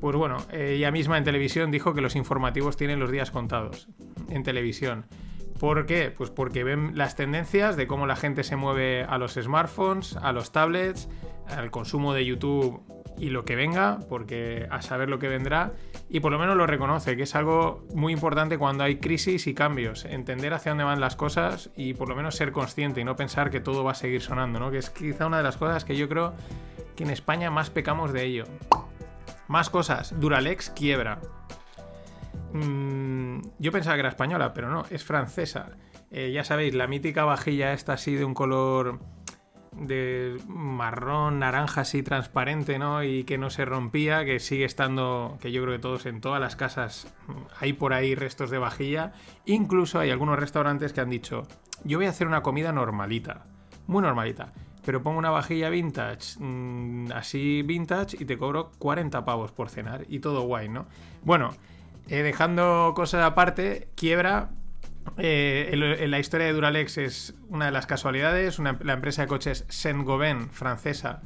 pues 0.00 0.16
bueno, 0.16 0.38
ella 0.52 0.90
misma 0.90 1.18
en 1.18 1.24
televisión 1.24 1.70
dijo 1.70 1.92
que 1.92 2.00
los 2.00 2.16
informativos 2.16 2.78
tienen 2.78 2.98
los 2.98 3.10
días 3.10 3.30
contados 3.30 3.88
en 4.30 4.42
televisión. 4.42 5.04
¿Por 5.58 5.86
qué? 5.86 6.12
Pues 6.16 6.30
porque 6.30 6.64
ven 6.64 6.92
las 6.94 7.16
tendencias 7.16 7.76
de 7.76 7.86
cómo 7.86 8.06
la 8.06 8.16
gente 8.16 8.44
se 8.44 8.56
mueve 8.56 9.04
a 9.04 9.16
los 9.16 9.34
smartphones, 9.34 10.16
a 10.16 10.32
los 10.32 10.52
tablets, 10.52 11.08
al 11.48 11.70
consumo 11.70 12.12
de 12.12 12.26
YouTube 12.26 12.82
y 13.18 13.30
lo 13.30 13.46
que 13.46 13.56
venga, 13.56 14.00
porque 14.10 14.66
a 14.70 14.82
saber 14.82 15.08
lo 15.08 15.18
que 15.18 15.28
vendrá, 15.28 15.72
y 16.10 16.20
por 16.20 16.32
lo 16.32 16.38
menos 16.38 16.56
lo 16.56 16.66
reconoce, 16.66 17.16
que 17.16 17.22
es 17.22 17.34
algo 17.34 17.86
muy 17.94 18.12
importante 18.12 18.58
cuando 18.58 18.84
hay 18.84 18.96
crisis 18.96 19.46
y 19.46 19.54
cambios, 19.54 20.04
entender 20.04 20.52
hacia 20.52 20.72
dónde 20.72 20.84
van 20.84 21.00
las 21.00 21.16
cosas 21.16 21.70
y 21.76 21.94
por 21.94 22.10
lo 22.10 22.16
menos 22.16 22.36
ser 22.36 22.52
consciente 22.52 23.00
y 23.00 23.04
no 23.04 23.16
pensar 23.16 23.50
que 23.50 23.60
todo 23.60 23.84
va 23.84 23.92
a 23.92 23.94
seguir 23.94 24.20
sonando, 24.20 24.60
¿no? 24.60 24.70
Que 24.70 24.78
es 24.78 24.90
quizá 24.90 25.26
una 25.26 25.38
de 25.38 25.44
las 25.44 25.56
cosas 25.56 25.86
que 25.86 25.96
yo 25.96 26.08
creo 26.08 26.34
que 26.94 27.04
en 27.04 27.10
España 27.10 27.50
más 27.50 27.70
pecamos 27.70 28.12
de 28.12 28.24
ello. 28.24 28.44
Más 29.48 29.70
cosas, 29.70 30.18
Duralex 30.20 30.70
quiebra. 30.70 31.20
Mm, 32.52 33.40
yo 33.58 33.72
pensaba 33.72 33.96
que 33.96 34.00
era 34.00 34.08
española, 34.08 34.54
pero 34.54 34.70
no, 34.70 34.84
es 34.90 35.04
francesa. 35.04 35.70
Eh, 36.10 36.32
ya 36.32 36.44
sabéis, 36.44 36.74
la 36.74 36.86
mítica 36.86 37.24
vajilla 37.24 37.72
esta 37.72 37.94
así 37.94 38.14
de 38.14 38.24
un 38.24 38.34
color 38.34 39.00
de 39.72 40.38
marrón, 40.46 41.38
naranja 41.40 41.82
así 41.82 42.02
transparente, 42.02 42.78
¿no? 42.78 43.02
Y 43.02 43.24
que 43.24 43.38
no 43.38 43.50
se 43.50 43.64
rompía, 43.64 44.24
que 44.24 44.40
sigue 44.40 44.64
estando, 44.64 45.36
que 45.40 45.52
yo 45.52 45.62
creo 45.62 45.74
que 45.74 45.80
todos 45.80 46.06
en 46.06 46.20
todas 46.20 46.40
las 46.40 46.56
casas 46.56 47.12
mm, 47.26 47.32
hay 47.60 47.72
por 47.72 47.92
ahí 47.92 48.14
restos 48.14 48.50
de 48.50 48.58
vajilla. 48.58 49.12
Incluso 49.44 49.98
hay 49.98 50.10
algunos 50.10 50.38
restaurantes 50.38 50.92
que 50.92 51.00
han 51.00 51.10
dicho, 51.10 51.42
yo 51.84 51.98
voy 51.98 52.06
a 52.06 52.10
hacer 52.10 52.26
una 52.26 52.42
comida 52.42 52.72
normalita, 52.72 53.44
muy 53.86 54.02
normalita. 54.02 54.52
Pero 54.84 55.02
pongo 55.02 55.18
una 55.18 55.30
vajilla 55.30 55.68
vintage, 55.68 56.38
mm, 56.38 57.10
así 57.12 57.62
vintage, 57.62 58.16
y 58.20 58.24
te 58.24 58.38
cobro 58.38 58.70
40 58.78 59.24
pavos 59.24 59.50
por 59.50 59.68
cenar. 59.68 60.06
Y 60.08 60.20
todo 60.20 60.42
guay, 60.42 60.68
¿no? 60.68 60.86
Bueno, 61.22 61.50
eh, 62.08 62.22
dejando 62.22 62.92
cosas 62.94 63.24
aparte, 63.24 63.88
quiebra. 63.94 64.50
eh, 65.18 65.70
en, 65.72 65.82
en 65.82 66.10
la 66.10 66.18
historia 66.18 66.46
de 66.46 66.52
Duralex 66.52 66.98
es 66.98 67.34
una 67.48 67.66
de 67.66 67.72
las 67.72 67.86
casualidades. 67.86 68.58
La 68.58 68.92
empresa 68.92 69.22
de 69.22 69.28
coches 69.28 69.64
Saint-Gobain, 69.68 70.50
francesa, 70.50 71.22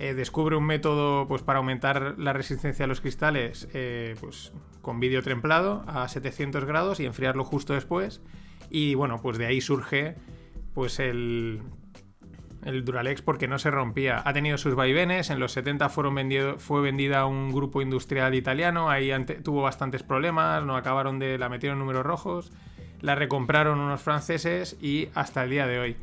eh, 0.00 0.14
descubre 0.14 0.54
un 0.54 0.64
método 0.64 1.26
pues, 1.26 1.42
para 1.42 1.58
aumentar 1.58 2.14
la 2.18 2.32
resistencia 2.32 2.84
a 2.84 2.88
los 2.88 3.00
cristales 3.00 3.68
eh, 3.74 4.14
pues, 4.20 4.52
con 4.80 5.00
vidrio 5.00 5.24
templado 5.24 5.84
a 5.88 6.06
700 6.06 6.64
grados 6.66 7.00
y 7.00 7.04
enfriarlo 7.04 7.44
justo 7.44 7.74
después. 7.74 8.22
Y 8.70 8.94
bueno, 8.94 9.20
pues 9.20 9.38
de 9.38 9.46
ahí 9.46 9.60
surge 9.60 10.14
pues 10.72 11.00
el, 11.00 11.62
el 12.68 12.84
Duralex 12.84 13.22
porque 13.22 13.48
no 13.48 13.58
se 13.58 13.70
rompía. 13.70 14.22
Ha 14.24 14.32
tenido 14.32 14.58
sus 14.58 14.74
vaivenes, 14.74 15.30
en 15.30 15.40
los 15.40 15.52
70 15.52 15.88
fueron 15.88 16.14
vendido, 16.14 16.58
fue 16.58 16.82
vendida 16.82 17.20
a 17.20 17.26
un 17.26 17.50
grupo 17.50 17.80
industrial 17.80 18.34
italiano, 18.34 18.90
ahí 18.90 19.10
tuvo 19.42 19.62
bastantes 19.62 20.02
problemas, 20.02 20.62
no 20.64 20.76
acabaron 20.76 21.18
de... 21.18 21.38
la 21.38 21.48
metieron 21.48 21.76
en 21.76 21.80
números 21.80 22.04
rojos, 22.04 22.52
la 23.00 23.14
recompraron 23.14 23.80
unos 23.80 24.02
franceses 24.02 24.76
y 24.82 25.08
hasta 25.14 25.44
el 25.44 25.50
día 25.50 25.66
de 25.66 25.78
hoy. 25.78 25.96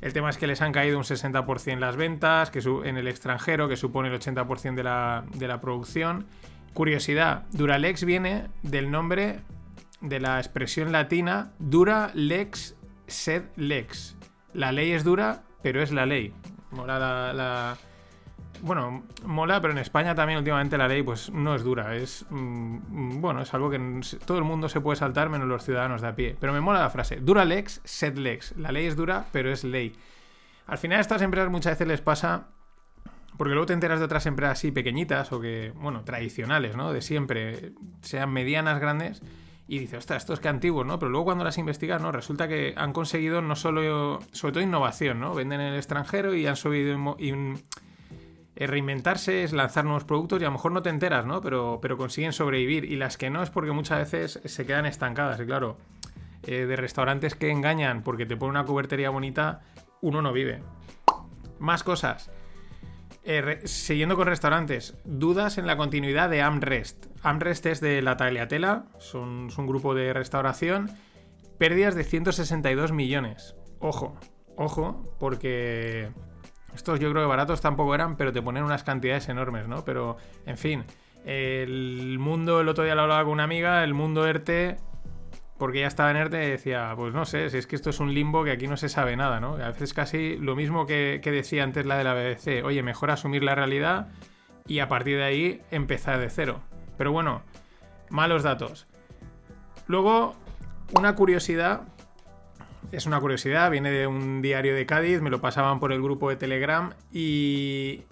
El 0.00 0.12
tema 0.12 0.30
es 0.30 0.36
que 0.36 0.46
les 0.46 0.62
han 0.62 0.72
caído 0.72 0.96
un 0.98 1.04
60% 1.04 1.78
las 1.78 1.96
ventas 1.96 2.50
que 2.50 2.60
en 2.84 2.96
el 2.96 3.08
extranjero, 3.08 3.68
que 3.68 3.76
supone 3.76 4.08
el 4.08 4.20
80% 4.20 4.74
de 4.74 4.84
la, 4.84 5.24
de 5.34 5.48
la 5.48 5.60
producción. 5.60 6.26
Curiosidad, 6.74 7.46
Duralex 7.52 8.04
viene 8.04 8.48
del 8.62 8.90
nombre 8.90 9.40
de 10.00 10.20
la 10.20 10.38
expresión 10.38 10.92
latina 10.92 11.52
dura 11.58 12.10
lex 12.14 12.76
sed 13.06 13.44
lex. 13.56 14.16
La 14.52 14.70
ley 14.72 14.92
es 14.92 15.02
dura, 15.02 15.42
pero 15.66 15.82
es 15.82 15.90
la 15.90 16.06
ley. 16.06 16.32
Mola 16.70 17.32
la, 17.34 17.76
Bueno, 18.60 19.02
mola, 19.24 19.60
pero 19.60 19.72
en 19.72 19.78
España 19.78 20.14
también 20.14 20.38
últimamente 20.38 20.78
la 20.78 20.86
ley 20.86 21.02
pues 21.02 21.28
no 21.32 21.56
es 21.56 21.64
dura. 21.64 21.96
Es... 21.96 22.24
Mm, 22.30 23.20
bueno, 23.20 23.42
es 23.42 23.52
algo 23.52 23.68
que 23.68 23.80
todo 24.24 24.38
el 24.38 24.44
mundo 24.44 24.68
se 24.68 24.80
puede 24.80 24.96
saltar 24.96 25.28
menos 25.28 25.48
los 25.48 25.64
ciudadanos 25.64 26.02
de 26.02 26.06
a 26.06 26.14
pie. 26.14 26.36
Pero 26.38 26.52
me 26.52 26.60
mola 26.60 26.78
la 26.78 26.90
frase. 26.90 27.16
Dura 27.16 27.44
lex, 27.44 27.80
sed 27.82 28.16
lex. 28.16 28.56
La 28.56 28.70
ley 28.70 28.86
es 28.86 28.94
dura, 28.94 29.26
pero 29.32 29.50
es 29.50 29.64
ley. 29.64 29.92
Al 30.68 30.78
final 30.78 30.98
a 30.98 31.00
estas 31.00 31.20
empresas 31.20 31.50
muchas 31.50 31.72
veces 31.72 31.88
les 31.88 32.00
pasa... 32.00 32.46
Porque 33.36 33.52
luego 33.52 33.66
te 33.66 33.72
enteras 33.72 33.98
de 33.98 34.04
otras 34.04 34.24
empresas 34.26 34.60
así 34.60 34.70
pequeñitas 34.70 35.32
o 35.32 35.40
que, 35.40 35.72
bueno, 35.74 36.04
tradicionales, 36.04 36.76
¿no? 36.76 36.92
De 36.92 37.02
siempre, 37.02 37.72
sean 38.02 38.32
medianas, 38.32 38.78
grandes 38.78 39.20
y 39.68 39.80
dices, 39.80 39.98
ostras, 39.98 40.22
esto 40.22 40.32
es 40.32 40.40
que 40.40 40.48
antiguos, 40.48 40.86
¿no? 40.86 40.98
Pero 40.98 41.10
luego 41.10 41.24
cuando 41.26 41.44
las 41.44 41.58
investigas, 41.58 42.00
¿no? 42.00 42.12
Resulta 42.12 42.46
que 42.46 42.74
han 42.76 42.92
conseguido 42.92 43.42
no 43.42 43.56
solo, 43.56 44.20
sobre 44.32 44.52
todo 44.52 44.62
innovación, 44.62 45.18
¿no? 45.18 45.34
Venden 45.34 45.60
en 45.60 45.72
el 45.72 45.76
extranjero 45.76 46.34
y 46.34 46.46
han 46.46 46.56
subido 46.56 47.16
reinventarse, 48.54 49.42
es 49.42 49.52
lanzar 49.52 49.84
nuevos 49.84 50.04
productos 50.04 50.40
y 50.40 50.44
a 50.44 50.48
lo 50.48 50.52
mejor 50.52 50.70
no 50.70 50.82
te 50.82 50.90
enteras, 50.90 51.26
¿no? 51.26 51.40
Pero, 51.40 51.80
pero 51.82 51.96
consiguen 51.96 52.32
sobrevivir. 52.32 52.84
Y 52.84 52.96
las 52.96 53.18
que 53.18 53.28
no 53.28 53.42
es 53.42 53.50
porque 53.50 53.72
muchas 53.72 53.98
veces 53.98 54.40
se 54.44 54.66
quedan 54.66 54.86
estancadas. 54.86 55.40
Y 55.40 55.46
claro, 55.46 55.76
eh, 56.44 56.66
de 56.66 56.76
restaurantes 56.76 57.34
que 57.34 57.50
engañan 57.50 58.02
porque 58.02 58.24
te 58.24 58.36
ponen 58.36 58.50
una 58.50 58.64
cubertería 58.64 59.10
bonita, 59.10 59.62
uno 60.00 60.22
no 60.22 60.32
vive. 60.32 60.62
Más 61.58 61.82
cosas. 61.82 62.30
Eh, 63.28 63.60
siguiendo 63.64 64.14
con 64.14 64.28
restaurantes, 64.28 64.94
dudas 65.04 65.58
en 65.58 65.66
la 65.66 65.76
continuidad 65.76 66.30
de 66.30 66.42
Amrest. 66.42 67.06
Amrest 67.24 67.66
es 67.66 67.80
de 67.80 68.00
la 68.00 68.16
Tagliatela, 68.16 68.84
son, 68.98 69.48
es 69.48 69.58
un 69.58 69.66
grupo 69.66 69.96
de 69.96 70.12
restauración. 70.12 70.92
Pérdidas 71.58 71.96
de 71.96 72.04
162 72.04 72.92
millones. 72.92 73.56
Ojo, 73.80 74.16
ojo, 74.54 75.16
porque 75.18 76.10
estos 76.72 77.00
yo 77.00 77.10
creo 77.10 77.24
que 77.24 77.28
baratos 77.28 77.60
tampoco 77.60 77.96
eran, 77.96 78.16
pero 78.16 78.32
te 78.32 78.40
ponen 78.40 78.62
unas 78.62 78.84
cantidades 78.84 79.28
enormes, 79.28 79.66
¿no? 79.66 79.84
Pero, 79.84 80.18
en 80.44 80.56
fin, 80.56 80.84
el 81.24 82.18
mundo, 82.20 82.60
el 82.60 82.68
otro 82.68 82.84
día 82.84 82.94
lo 82.94 83.02
hablaba 83.02 83.24
con 83.24 83.32
una 83.32 83.44
amiga, 83.44 83.82
el 83.82 83.92
mundo 83.92 84.24
ERTE 84.24 84.76
porque 85.58 85.80
ya 85.80 85.86
estaba 85.86 86.10
en 86.10 86.16
ERTE 86.16 86.46
y 86.46 86.50
decía, 86.50 86.92
pues 86.96 87.14
no 87.14 87.24
sé, 87.24 87.48
si 87.50 87.58
es 87.58 87.66
que 87.66 87.76
esto 87.76 87.90
es 87.90 88.00
un 88.00 88.12
limbo 88.12 88.44
que 88.44 88.50
aquí 88.50 88.66
no 88.66 88.76
se 88.76 88.88
sabe 88.88 89.16
nada, 89.16 89.40
¿no? 89.40 89.54
A 89.54 89.68
veces 89.68 89.94
casi 89.94 90.36
lo 90.36 90.54
mismo 90.54 90.86
que, 90.86 91.20
decía 91.24 91.64
antes 91.64 91.86
la 91.86 91.96
de 91.96 92.04
la 92.04 92.14
BBC, 92.14 92.64
oye, 92.64 92.82
mejor 92.82 93.10
asumir 93.10 93.42
la 93.42 93.54
realidad 93.54 94.08
y 94.66 94.80
a 94.80 94.88
partir 94.88 95.16
de 95.16 95.24
ahí 95.24 95.62
empezar 95.70 96.18
de 96.18 96.28
cero. 96.28 96.60
Pero 96.98 97.12
bueno, 97.12 97.42
malos 98.10 98.42
datos. 98.42 98.86
Luego, 99.86 100.34
una 100.92 101.14
curiosidad, 101.14 101.82
es 102.92 103.06
una 103.06 103.20
curiosidad, 103.20 103.70
viene 103.70 103.90
de 103.90 104.06
un 104.06 104.42
diario 104.42 104.74
de 104.74 104.84
Cádiz, 104.84 105.22
me 105.22 105.30
lo 105.30 105.40
pasaban 105.40 105.80
por 105.80 105.92
el 105.92 106.02
grupo 106.02 106.28
de 106.28 106.36
Telegram 106.36 106.92
y... 107.12 108.02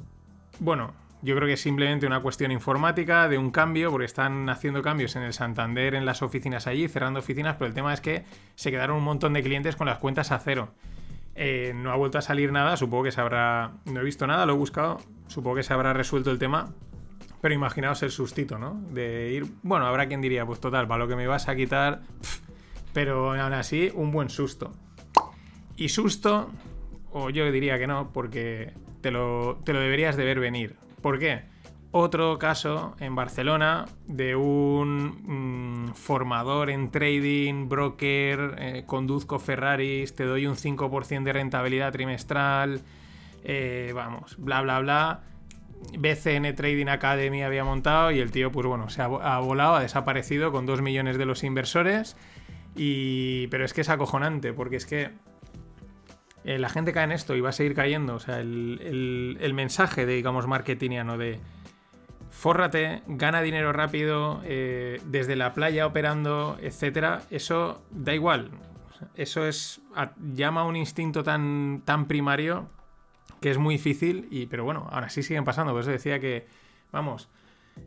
Bueno, 0.61 0.95
yo 1.25 1.35
creo 1.35 1.47
que 1.47 1.54
es 1.54 1.61
simplemente 1.62 2.07
una 2.07 2.21
cuestión 2.21 2.52
informática 2.52 3.28
de 3.28 3.38
un 3.38 3.50
cambio, 3.50 3.90
porque 3.90 4.04
están 4.04 4.50
haciendo 4.50 4.83
cambios 4.83 5.16
en 5.16 5.23
el 5.23 5.33
Santander, 5.33 5.95
en 5.95 6.04
las 6.04 6.21
oficinas 6.21 6.66
allí, 6.66 6.87
cerrando 6.87 7.21
oficinas, 7.21 7.57
pero 7.57 7.66
el 7.66 7.75
tema 7.75 7.95
es 7.95 8.02
que 8.02 8.25
se 8.57 8.71
quedaron 8.71 8.99
un 8.99 9.04
montón 9.04 9.33
de 9.33 9.43
clientes 9.43 9.75
con 9.75 9.87
las 9.87 9.99
cuentas 9.99 10.31
a 10.33 10.38
cero. 10.38 10.75
Eh, 11.35 11.73
no 11.75 11.93
ha 11.93 11.97
vuelto 11.97 12.19
a 12.19 12.21
salir 12.21 12.52
nada, 12.52 12.76
supongo 12.76 13.04
que 13.04 13.12
se 13.12 13.23
habrá... 13.23 13.73
No 13.87 14.00
he 14.00 14.04
visto 14.04 14.26
nada, 14.26 14.45
lo 14.45 14.52
he 14.52 14.57
buscado, 14.57 14.99
supongo 15.26 15.57
que 15.57 15.62
se 15.62 15.73
habrá 15.73 15.95
resuelto 15.95 16.31
el 16.31 16.38
tema, 16.38 16.75
pero 17.40 17.54
imaginaos 17.54 18.02
el 18.02 18.11
sustito, 18.11 18.59
¿no? 18.59 18.83
De 18.90 19.33
ir... 19.33 19.47
Bueno, 19.62 19.87
habrá 19.87 20.07
quien 20.07 20.21
diría, 20.21 20.45
pues 20.45 20.61
total, 20.61 20.87
para 20.87 20.99
lo 20.99 21.09
que 21.09 21.16
me 21.16 21.26
vas 21.26 21.49
a 21.49 21.57
quitar... 21.57 22.02
pero 22.93 23.33
aún 23.40 23.54
así, 23.54 23.90
un 23.95 24.12
buen 24.12 24.28
susto. 24.28 24.73
Y 25.76 25.88
susto, 25.88 26.50
o 27.12 27.31
yo 27.31 27.50
diría 27.50 27.78
que 27.78 27.87
no, 27.87 28.11
porque 28.12 28.75
te 29.00 29.11
lo, 29.11 29.59
te 29.64 29.73
lo 29.73 29.81
deberías 29.81 30.16
de 30.19 30.25
ver 30.26 30.38
venir. 30.38 30.84
¿Por 31.04 31.18
qué? 31.18 31.42
Otro 31.90 32.38
caso 32.38 32.96
en 32.99 33.14
Barcelona 33.14 33.84
de 34.06 34.37
un 34.37 35.88
mm, 35.90 35.92
formador 35.92 36.70
en 36.70 36.90
trading, 36.90 37.68
broker, 37.68 38.54
eh, 38.56 38.84
conduzco 38.87 39.38
Ferraris, 39.38 40.14
te 40.14 40.25
doy 40.25 40.46
un 40.46 40.56
5% 40.56 41.25
de 41.25 41.32
rentabilidad 41.34 41.92
trimestral, 41.92 42.80
eh, 43.44 43.92
vamos, 43.94 44.37
bla, 44.38 44.62
bla, 44.62 44.80
bla. 44.80 45.20
BCN 45.99 46.54
Trading 46.54 46.87
Academy 46.87 47.42
había 47.42 47.64
montado 47.64 48.11
y 48.11 48.20
el 48.20 48.30
tío, 48.30 48.50
pues 48.50 48.66
bueno, 48.66 48.88
se 48.88 49.02
ha, 49.02 49.06
volado, 49.40 49.75
ha 49.75 49.82
desaparecido 49.82 50.52
con 50.52 50.64
2 50.64 50.80
millones 50.80 51.18
de 51.18 51.26
los 51.26 51.44
inversores. 51.44 52.16
Y... 52.76 53.49
Pero 53.49 53.66
es 53.66 53.75
que 53.75 53.82
es 53.82 53.90
acojonante, 53.90 54.54
porque 54.54 54.76
es 54.76 54.87
que 54.87 55.11
eh, 56.45 56.59
la 56.59 56.69
gente 56.69 56.93
cae 56.93 57.05
en 57.05 57.13
esto 57.13 57.35
y 57.35 57.41
va 57.41 57.49
a 57.49 57.53
seguir 57.53 57.75
cayendo. 57.75 58.15
O 58.15 58.21
sea, 58.21 58.39
el, 58.39 59.53
mensaje 59.55 60.07
de, 60.07 60.15
digamos, 60.15 60.47
marketingiano 60.47 61.17
de 61.17 61.41
fórrate, 62.31 63.03
gana 63.07 63.41
dinero 63.41 63.73
rápido, 63.73 64.43
eh, 64.45 65.01
desde 65.07 65.37
la 65.37 65.55
playa 65.55 65.87
operando, 65.87 66.59
etcétera, 66.61 67.23
eso 67.31 67.83
da 67.91 68.15
igual. 68.15 68.51
Eso 69.15 69.47
es. 69.47 69.81
llama 70.35 70.63
a 70.63 70.65
un 70.65 70.77
instinto 70.77 71.23
tan, 71.23 71.83
tan 71.85 72.07
primario 72.07 72.69
que 73.41 73.51
es 73.51 73.59
muy 73.59 73.77
difícil. 73.77 74.29
Y, 74.31 74.47
pero 74.47 74.65
bueno, 74.65 74.87
ahora 74.91 75.09
sí 75.09 75.23
siguen 75.23 75.45
pasando. 75.45 75.73
Por 75.73 75.83
eso 75.83 75.91
decía 75.91 76.21
que, 76.21 76.47
vamos. 76.93 77.29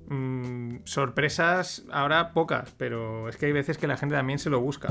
Mm, 0.10 0.78
sorpresas 0.84 1.86
ahora 1.92 2.34
pocas, 2.34 2.74
pero 2.78 3.30
es 3.30 3.38
que 3.38 3.46
hay 3.46 3.54
veces 3.54 3.78
que 3.78 3.88
la 3.88 3.98
gente 3.98 4.16
también 4.16 4.40
se 4.40 4.50
lo 4.50 4.60
busca. 4.60 4.90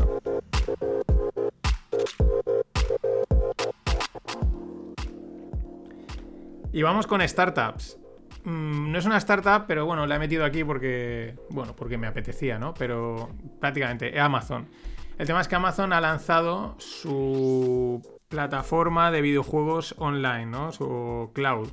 Y 6.76 6.82
vamos 6.82 7.06
con 7.06 7.26
startups. 7.26 7.98
Mm, 8.44 8.92
no 8.92 8.98
es 8.98 9.06
una 9.06 9.16
startup, 9.16 9.64
pero 9.66 9.86
bueno, 9.86 10.06
la 10.06 10.16
he 10.16 10.18
metido 10.18 10.44
aquí 10.44 10.62
porque, 10.62 11.34
bueno, 11.48 11.74
porque 11.74 11.96
me 11.96 12.06
apetecía, 12.06 12.58
¿no? 12.58 12.74
Pero 12.74 13.30
prácticamente 13.58 14.20
Amazon. 14.20 14.68
El 15.16 15.26
tema 15.26 15.40
es 15.40 15.48
que 15.48 15.54
Amazon 15.54 15.94
ha 15.94 16.02
lanzado 16.02 16.76
su 16.78 18.02
plataforma 18.28 19.10
de 19.10 19.22
videojuegos 19.22 19.94
online, 19.96 20.44
¿no? 20.44 20.70
Su 20.70 21.30
cloud. 21.32 21.70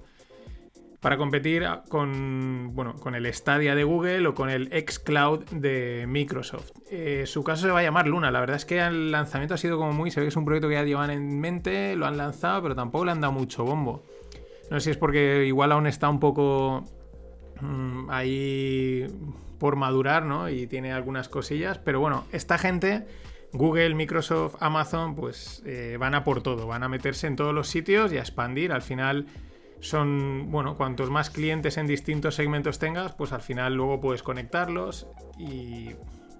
Para 1.02 1.18
competir 1.18 1.68
con, 1.90 2.70
bueno, 2.74 2.96
con 2.96 3.14
el 3.14 3.26
Stadia 3.34 3.76
de 3.76 3.84
Google 3.84 4.26
o 4.28 4.34
con 4.34 4.50
el 4.50 4.70
xCloud 4.70 5.44
de 5.50 6.06
Microsoft. 6.08 6.72
Eh, 6.90 7.26
su 7.26 7.44
caso 7.44 7.64
se 7.64 7.72
va 7.74 7.80
a 7.80 7.84
llamar 7.84 8.08
Luna. 8.08 8.32
La 8.32 8.40
verdad 8.40 8.56
es 8.56 8.64
que 8.64 8.80
el 8.80 9.12
lanzamiento 9.12 9.56
ha 9.56 9.58
sido 9.58 9.78
como 9.78 9.92
muy. 9.92 10.12
Se 10.12 10.22
ve 10.22 10.28
que 10.28 10.30
es 10.30 10.38
un 10.38 10.46
proyecto 10.46 10.70
que 10.70 10.76
ya 10.76 10.84
llevan 10.86 11.10
en 11.10 11.42
mente, 11.42 11.94
lo 11.98 12.06
han 12.06 12.16
lanzado, 12.16 12.62
pero 12.62 12.74
tampoco 12.74 13.04
le 13.04 13.12
han 13.12 13.20
dado 13.20 13.34
mucho 13.34 13.66
bombo. 13.66 14.06
No 14.70 14.80
sé 14.80 14.86
si 14.86 14.90
es 14.92 14.98
porque 14.98 15.46
igual 15.46 15.72
aún 15.72 15.88
está 15.88 16.10
un 16.10 16.20
poco 16.20 16.84
mm, 17.62 18.10
ahí 18.10 19.08
por 19.60 19.76
madurar, 19.76 20.26
¿no? 20.26 20.50
Y 20.50 20.68
tiene 20.68 20.92
algunas 20.92 21.30
cosillas. 21.30 21.78
Pero 21.78 22.00
bueno, 22.00 22.26
esta 22.32 22.58
gente, 22.58 23.06
Google, 23.54 23.96
Microsoft, 23.96 24.56
Amazon, 24.60 25.16
pues 25.16 25.62
eh, 25.66 25.98
van 26.00 26.16
a 26.16 26.24
por 26.24 26.42
todo. 26.42 26.68
Van 26.68 26.84
a 26.84 26.90
meterse 26.90 27.28
en 27.28 27.36
todos 27.36 27.54
los 27.54 27.68
sitios 27.68 28.12
y 28.12 28.18
a 28.18 28.22
expandir. 28.22 28.72
Al 28.72 28.82
final 28.82 29.28
son, 29.80 30.50
bueno, 30.50 30.76
cuantos 30.76 31.10
más 31.10 31.30
clientes 31.30 31.78
en 31.78 31.88
distintos 31.88 32.36
segmentos 32.36 32.80
tengas, 32.80 33.14
pues 33.14 33.32
al 33.32 33.42
final 33.42 33.76
luego 33.76 34.00
puedes 34.00 34.24
conectarlos 34.24 35.08
y 35.38 35.92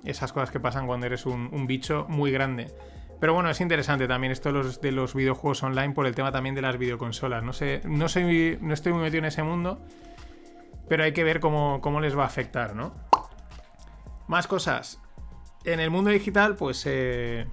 esas 0.06 0.34
cosas 0.34 0.52
que 0.52 0.60
pasan 0.60 0.88
cuando 0.88 1.06
eres 1.06 1.26
un 1.26 1.68
bicho 1.68 2.06
muy 2.10 2.32
grande. 2.32 2.72
Pero 3.24 3.34
bueno, 3.34 3.50
es 3.50 3.62
interesante 3.62 4.06
también 4.06 4.34
esto 4.34 4.50
de 4.50 4.56
los, 4.56 4.82
de 4.82 4.92
los 4.92 5.16
videojuegos 5.16 5.64
online 5.64 5.94
por 5.94 6.08
el 6.08 6.14
tema 6.14 6.34
también 6.34 6.56
de 6.56 6.62
las 6.62 6.78
videoconsolas. 6.78 7.42
No 7.42 7.54
sé, 7.54 7.80
no, 7.86 8.10
soy, 8.10 8.58
no 8.60 8.74
estoy 8.74 8.92
muy 8.92 9.02
metido 9.02 9.20
en 9.20 9.26
ese 9.28 9.44
mundo, 9.44 9.80
pero 10.90 11.06
hay 11.06 11.14
que 11.14 11.24
ver 11.24 11.40
cómo, 11.40 11.80
les 12.02 12.18
va 12.18 12.24
a 12.24 12.26
afectar, 12.26 12.76
¿no? 12.76 12.94
Más 14.28 14.46
cosas. 14.46 15.00
En 15.64 15.80
el 15.80 15.90
mundo 15.90 16.10
digital, 16.10 16.58
pues 16.58 16.84
eh, 16.86 17.46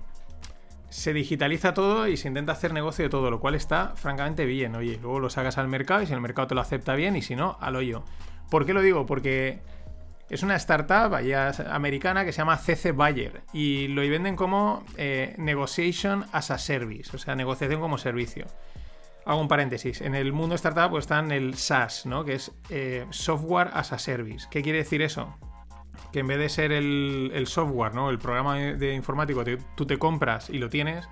se 0.88 1.12
digitaliza 1.12 1.72
todo 1.72 2.08
y 2.08 2.16
se 2.16 2.26
intenta 2.26 2.50
hacer 2.50 2.72
negocio 2.72 3.04
de 3.04 3.08
todo, 3.08 3.30
lo 3.30 3.38
cual 3.38 3.54
está 3.54 3.92
francamente 3.94 4.46
bien. 4.46 4.74
Oye, 4.74 4.98
luego 5.00 5.20
lo 5.20 5.30
sacas 5.30 5.56
al 5.56 5.68
mercado 5.68 6.02
y 6.02 6.06
si 6.06 6.12
el 6.12 6.20
mercado 6.20 6.48
te 6.48 6.56
lo 6.56 6.62
acepta 6.62 6.96
bien 6.96 7.14
y 7.14 7.22
si 7.22 7.36
no, 7.36 7.58
al 7.60 7.76
hoyo. 7.76 8.02
¿Por 8.50 8.66
qué 8.66 8.74
lo 8.74 8.82
digo? 8.82 9.06
Porque 9.06 9.62
es 10.30 10.44
una 10.44 10.54
startup 10.56 11.12
americana 11.68 12.24
que 12.24 12.32
se 12.32 12.38
llama 12.38 12.56
CC 12.56 12.92
Bayer 12.92 13.42
y 13.52 13.88
lo 13.88 14.02
venden 14.02 14.36
como 14.36 14.84
eh, 14.96 15.34
Negotiation 15.38 16.24
as 16.32 16.52
a 16.52 16.58
Service, 16.58 17.14
o 17.14 17.18
sea, 17.18 17.34
negociación 17.34 17.80
como 17.80 17.98
servicio. 17.98 18.46
Hago 19.26 19.40
un 19.40 19.48
paréntesis. 19.48 20.00
En 20.00 20.14
el 20.14 20.32
mundo 20.32 20.54
startup 20.54 20.90
pues, 20.90 21.02
están 21.02 21.32
el 21.32 21.54
SaaS, 21.54 22.06
¿no? 22.06 22.24
que 22.24 22.34
es 22.34 22.52
eh, 22.70 23.06
Software 23.10 23.70
as 23.72 23.92
a 23.92 23.98
Service. 23.98 24.46
¿Qué 24.50 24.62
quiere 24.62 24.78
decir 24.78 25.02
eso? 25.02 25.36
Que 26.12 26.20
en 26.20 26.28
vez 26.28 26.38
de 26.38 26.48
ser 26.48 26.72
el, 26.72 27.44
software, 27.46 27.94
¿no? 27.94 28.08
el 28.08 28.18
programa 28.18 28.56
de, 28.56 28.94
informático, 28.94 29.44
tú 29.74 29.86
te 29.86 29.98
compras 29.98 30.48
y 30.48 30.58
lo 30.58 30.68
tienes, 30.68 31.08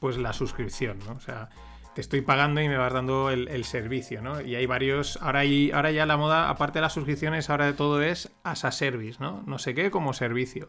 pues 0.00 0.18
la 0.18 0.32
suscripción. 0.32 0.98
¿no? 1.06 1.12
O 1.12 1.20
sea, 1.20 1.48
te 1.96 2.02
estoy 2.02 2.20
pagando 2.20 2.60
y 2.60 2.68
me 2.68 2.76
vas 2.76 2.92
dando 2.92 3.30
el, 3.30 3.64
servicio, 3.64 4.20
¿no? 4.20 4.42
Y 4.42 4.54
hay 4.54 4.66
varios, 4.66 5.18
ahora, 5.22 5.40
hay, 5.40 5.70
ahora 5.70 5.90
ya 5.92 6.04
la 6.04 6.18
moda, 6.18 6.50
aparte 6.50 6.78
de 6.78 6.82
las 6.82 6.92
suscripciones, 6.92 7.48
ahora 7.48 7.64
de 7.64 7.72
todo 7.72 8.02
es 8.02 8.30
as 8.44 8.66
a 8.66 8.70
service, 8.70 9.16
¿no? 9.18 9.42
No 9.46 9.58
sé 9.58 9.74
qué 9.74 9.90
como 9.90 10.12
servicio. 10.12 10.68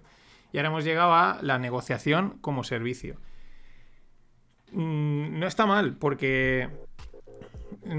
Y 0.54 0.58
ahora 0.58 0.70
hemos 0.70 0.86
llegado 0.86 1.14
a 1.14 1.40
la 1.42 1.60
negociación 1.60 2.38
como 2.40 2.64
servicio. 2.64 3.18
Mm, 4.72 5.38
no 5.38 5.48
está 5.48 5.66
mal, 5.66 5.98
porque 5.98 6.70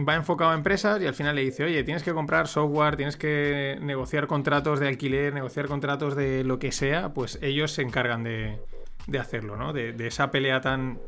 va 0.08 0.14
enfocado 0.14 0.52
a 0.52 0.54
empresas 0.54 0.98
y 1.02 1.06
al 1.06 1.12
final 1.12 1.36
le 1.36 1.42
dice, 1.42 1.64
oye, 1.64 1.84
tienes 1.84 2.02
que 2.02 2.14
comprar 2.14 2.48
software, 2.48 2.96
tienes 2.96 3.18
que 3.18 3.76
negociar 3.82 4.26
contratos 4.26 4.80
de 4.80 4.88
alquiler, 4.88 5.34
negociar 5.34 5.66
contratos 5.66 6.16
de 6.16 6.44
lo 6.44 6.58
que 6.58 6.72
sea, 6.72 7.12
pues 7.12 7.38
ellos 7.42 7.72
se 7.72 7.82
encargan 7.82 8.24
de, 8.24 8.58
de 9.06 9.18
hacerlo, 9.18 9.56
¿no? 9.56 9.74
De, 9.74 9.94
esa 10.06 10.30
pelea 10.30 10.62
tan, 10.62 10.98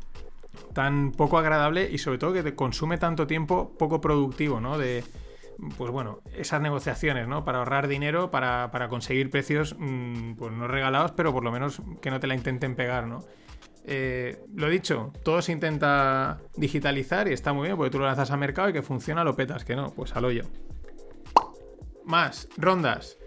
tan 0.73 1.11
poco 1.11 1.37
agradable 1.37 1.89
y 1.91 1.97
sobre 1.97 2.17
todo 2.17 2.33
que 2.33 2.43
te 2.43 2.55
consume 2.55 2.97
tanto 2.97 3.27
tiempo 3.27 3.75
poco 3.77 4.01
productivo, 4.01 4.59
¿no? 4.61 4.77
De, 4.77 5.03
pues 5.77 5.91
bueno, 5.91 6.21
esas 6.35 6.61
negociaciones, 6.61 7.27
¿no? 7.27 7.43
Para 7.43 7.59
ahorrar 7.59 7.87
dinero, 7.87 8.31
para, 8.31 8.71
para 8.71 8.89
conseguir 8.89 9.29
precios, 9.29 9.75
mmm, 9.77 10.33
pues 10.33 10.51
no 10.51 10.67
regalados, 10.67 11.11
pero 11.11 11.33
por 11.33 11.43
lo 11.43 11.51
menos 11.51 11.81
que 12.01 12.11
no 12.11 12.19
te 12.19 12.27
la 12.27 12.35
intenten 12.35 12.75
pegar, 12.75 13.07
¿no? 13.07 13.19
Eh, 13.83 14.43
lo 14.53 14.69
dicho, 14.69 15.11
todo 15.23 15.41
se 15.41 15.51
intenta 15.51 16.39
digitalizar 16.55 17.27
y 17.27 17.33
está 17.33 17.51
muy 17.51 17.67
bien 17.67 17.77
porque 17.77 17.89
tú 17.89 17.99
lo 17.99 18.05
lanzas 18.05 18.29
al 18.31 18.39
mercado 18.39 18.69
y 18.69 18.73
que 18.73 18.83
funciona, 18.83 19.23
lo 19.23 19.35
petas, 19.35 19.65
que 19.65 19.75
no, 19.75 19.91
pues 19.91 20.15
al 20.15 20.25
hoyo. 20.25 20.43
Más, 22.05 22.47
rondas. 22.57 23.17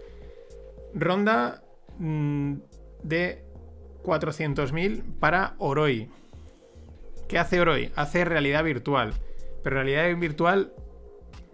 Ronda 0.93 1.63
mmm, 1.97 2.55
de 3.03 3.45
400.000 4.03 5.03
para 5.19 5.55
Oroi. 5.57 6.09
¿Qué 7.27 7.39
hace 7.39 7.59
Oroi? 7.59 7.91
Hace 7.95 8.25
realidad 8.25 8.63
virtual. 8.63 9.13
Pero 9.63 9.77
realidad 9.77 10.15
virtual, 10.17 10.73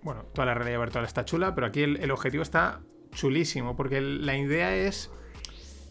bueno, 0.01 0.23
toda 0.33 0.45
la 0.45 0.53
realidad 0.53 0.79
virtual 0.79 1.05
está 1.05 1.23
chula, 1.23 1.55
pero 1.55 1.67
aquí 1.67 1.83
el, 1.83 2.11
objetivo 2.11 2.43
está 2.43 2.81
chulísimo 3.13 3.75
porque 3.77 4.01
la 4.01 4.35
idea 4.35 4.75
es 4.75 5.11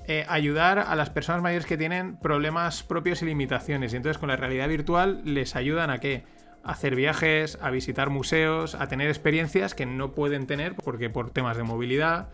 eh, 0.06 0.26
ayudar 0.28 0.78
a 0.78 0.94
las 0.96 1.08
personas 1.08 1.42
mayores 1.42 1.66
que 1.66 1.78
tienen 1.78 2.18
problemas 2.18 2.82
propios 2.82 3.22
y 3.22 3.26
limitaciones. 3.26 3.94
Y 3.94 3.96
entonces 3.96 4.18
con 4.18 4.28
la 4.28 4.36
realidad 4.36 4.68
virtual 4.68 5.22
les 5.24 5.56
ayudan 5.56 5.88
a 5.88 5.98
qué? 5.98 6.24
A 6.62 6.72
hacer 6.72 6.94
viajes, 6.94 7.58
a 7.62 7.70
visitar 7.70 8.10
museos, 8.10 8.74
a 8.74 8.86
tener 8.86 9.08
experiencias 9.08 9.74
que 9.74 9.86
no 9.86 10.12
pueden 10.12 10.46
tener 10.46 10.74
porque 10.74 11.08
por 11.08 11.30
temas 11.30 11.56
de 11.56 11.62
movilidad 11.62 12.28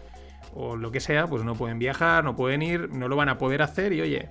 o 0.53 0.75
lo 0.75 0.91
que 0.91 1.01
sea, 1.01 1.29
pues 1.29 1.45
no 1.45 1.55
pueden 1.55 1.79
viajar, 1.79 2.25
no 2.25 2.35
pueden 2.35 2.63
ir, 2.63 2.91
no 2.91 3.07
lo 3.07 3.15
van 3.15 3.29
a 3.29 3.39
poder 3.39 3.63
hacer 3.63 3.93
y 3.93 4.01
oye, 4.01 4.31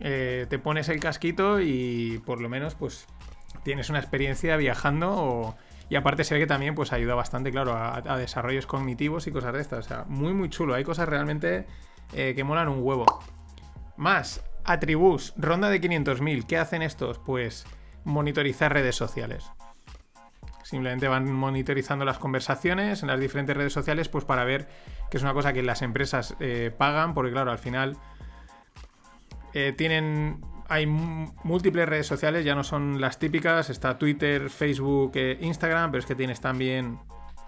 eh, 0.00 0.46
te 0.48 0.58
pones 0.58 0.88
el 0.88 1.00
casquito 1.00 1.60
y 1.60 2.22
por 2.24 2.40
lo 2.40 2.48
menos 2.48 2.74
pues 2.74 3.06
tienes 3.62 3.90
una 3.90 3.98
experiencia 3.98 4.56
viajando. 4.56 5.56
Y 5.88 5.94
aparte 5.94 6.24
se 6.24 6.34
ve 6.34 6.40
que 6.40 6.46
también 6.46 6.74
pues 6.74 6.92
ayuda 6.92 7.14
bastante, 7.14 7.52
claro, 7.52 7.72
a, 7.74 7.96
a 7.96 8.16
desarrollos 8.16 8.66
cognitivos 8.66 9.26
y 9.26 9.30
cosas 9.32 9.52
de 9.52 9.60
estas. 9.60 9.86
O 9.86 9.88
sea, 9.88 10.04
muy 10.08 10.34
muy 10.34 10.50
chulo. 10.50 10.74
Hay 10.74 10.84
cosas 10.84 11.08
realmente 11.08 11.66
eh, 12.12 12.34
que 12.34 12.44
molan 12.44 12.68
un 12.68 12.82
huevo. 12.82 13.04
Más, 13.96 14.44
Atribus, 14.64 15.32
ronda 15.36 15.68
de 15.70 15.80
500.000. 15.80 16.46
¿Qué 16.46 16.58
hacen 16.58 16.82
estos? 16.82 17.18
Pues 17.18 17.66
monitorizar 18.04 18.72
redes 18.72 18.96
sociales. 18.96 19.50
Simplemente 20.62 21.08
van 21.08 21.30
monitorizando 21.32 22.04
las 22.04 22.18
conversaciones 22.18 23.02
en 23.02 23.08
las 23.08 23.20
diferentes 23.20 23.56
redes 23.56 23.72
sociales, 23.72 24.08
pues 24.08 24.24
para 24.24 24.44
ver 24.44 24.68
que 25.10 25.16
es 25.16 25.22
una 25.22 25.32
cosa 25.32 25.52
que 25.52 25.62
las 25.62 25.82
empresas 25.82 26.34
eh, 26.40 26.72
pagan, 26.76 27.14
porque 27.14 27.32
claro, 27.32 27.52
al 27.52 27.58
final 27.58 27.96
eh, 29.58 29.72
tienen. 29.72 30.44
Hay 30.68 30.84
múltiples 30.84 31.88
redes 31.88 32.06
sociales, 32.06 32.44
ya 32.44 32.54
no 32.54 32.62
son 32.62 33.00
las 33.00 33.18
típicas. 33.18 33.70
Está 33.70 33.96
Twitter, 33.96 34.50
Facebook, 34.50 35.12
eh, 35.14 35.38
Instagram, 35.40 35.92
pero 35.92 36.00
es 36.00 36.06
que 36.06 36.14
tienes 36.14 36.42
también 36.42 36.98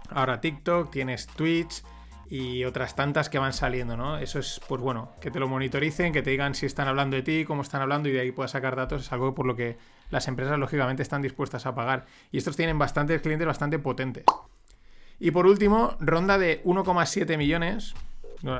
ahora 0.08 0.40
TikTok, 0.40 0.90
tienes 0.90 1.26
Twitch 1.26 1.82
y 2.30 2.64
otras 2.64 2.94
tantas 2.96 3.28
que 3.28 3.38
van 3.38 3.52
saliendo, 3.52 3.94
¿no? 3.94 4.16
Eso 4.16 4.38
es, 4.38 4.58
pues 4.68 4.80
bueno, 4.80 5.12
que 5.20 5.30
te 5.30 5.38
lo 5.38 5.48
monitoricen, 5.48 6.14
que 6.14 6.22
te 6.22 6.30
digan 6.30 6.54
si 6.54 6.64
están 6.64 6.88
hablando 6.88 7.16
de 7.16 7.22
ti, 7.22 7.44
cómo 7.44 7.60
están 7.60 7.82
hablando 7.82 8.08
y 8.08 8.12
de 8.12 8.20
ahí 8.20 8.32
puedas 8.32 8.52
sacar 8.52 8.74
datos, 8.74 9.02
es 9.02 9.12
algo 9.12 9.34
por 9.34 9.44
lo 9.44 9.54
que 9.54 9.76
las 10.08 10.28
empresas 10.28 10.58
lógicamente 10.58 11.02
están 11.02 11.20
dispuestas 11.20 11.66
a 11.66 11.74
pagar. 11.74 12.06
Y 12.32 12.38
estos 12.38 12.56
tienen 12.56 12.78
bastantes 12.78 13.20
clientes 13.20 13.46
bastante 13.46 13.78
potentes. 13.78 14.24
Y 15.20 15.30
por 15.32 15.46
último, 15.46 15.96
ronda 16.00 16.38
de 16.38 16.62
1,7 16.64 17.36
millones, 17.36 17.94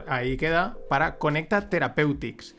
ahí 0.07 0.37
queda, 0.37 0.77
para 0.91 1.17
Conecta 1.17 1.71
Therapeutics. 1.71 2.55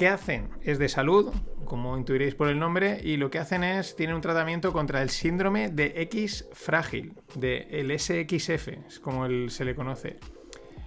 ¿Qué 0.00 0.08
hacen? 0.08 0.48
Es 0.62 0.78
de 0.78 0.88
salud, 0.88 1.30
como 1.66 1.94
intuiréis 1.98 2.34
por 2.34 2.48
el 2.48 2.58
nombre, 2.58 3.02
y 3.04 3.18
lo 3.18 3.30
que 3.30 3.38
hacen 3.38 3.62
es, 3.62 3.96
tienen 3.96 4.16
un 4.16 4.22
tratamiento 4.22 4.72
contra 4.72 5.02
el 5.02 5.10
síndrome 5.10 5.68
de 5.68 5.92
X 6.04 6.48
frágil, 6.54 7.12
de 7.34 7.66
el 7.70 7.90
SXF, 7.90 8.68
es 8.88 8.98
como 8.98 9.26
el, 9.26 9.50
se 9.50 9.66
le 9.66 9.74
conoce. 9.74 10.16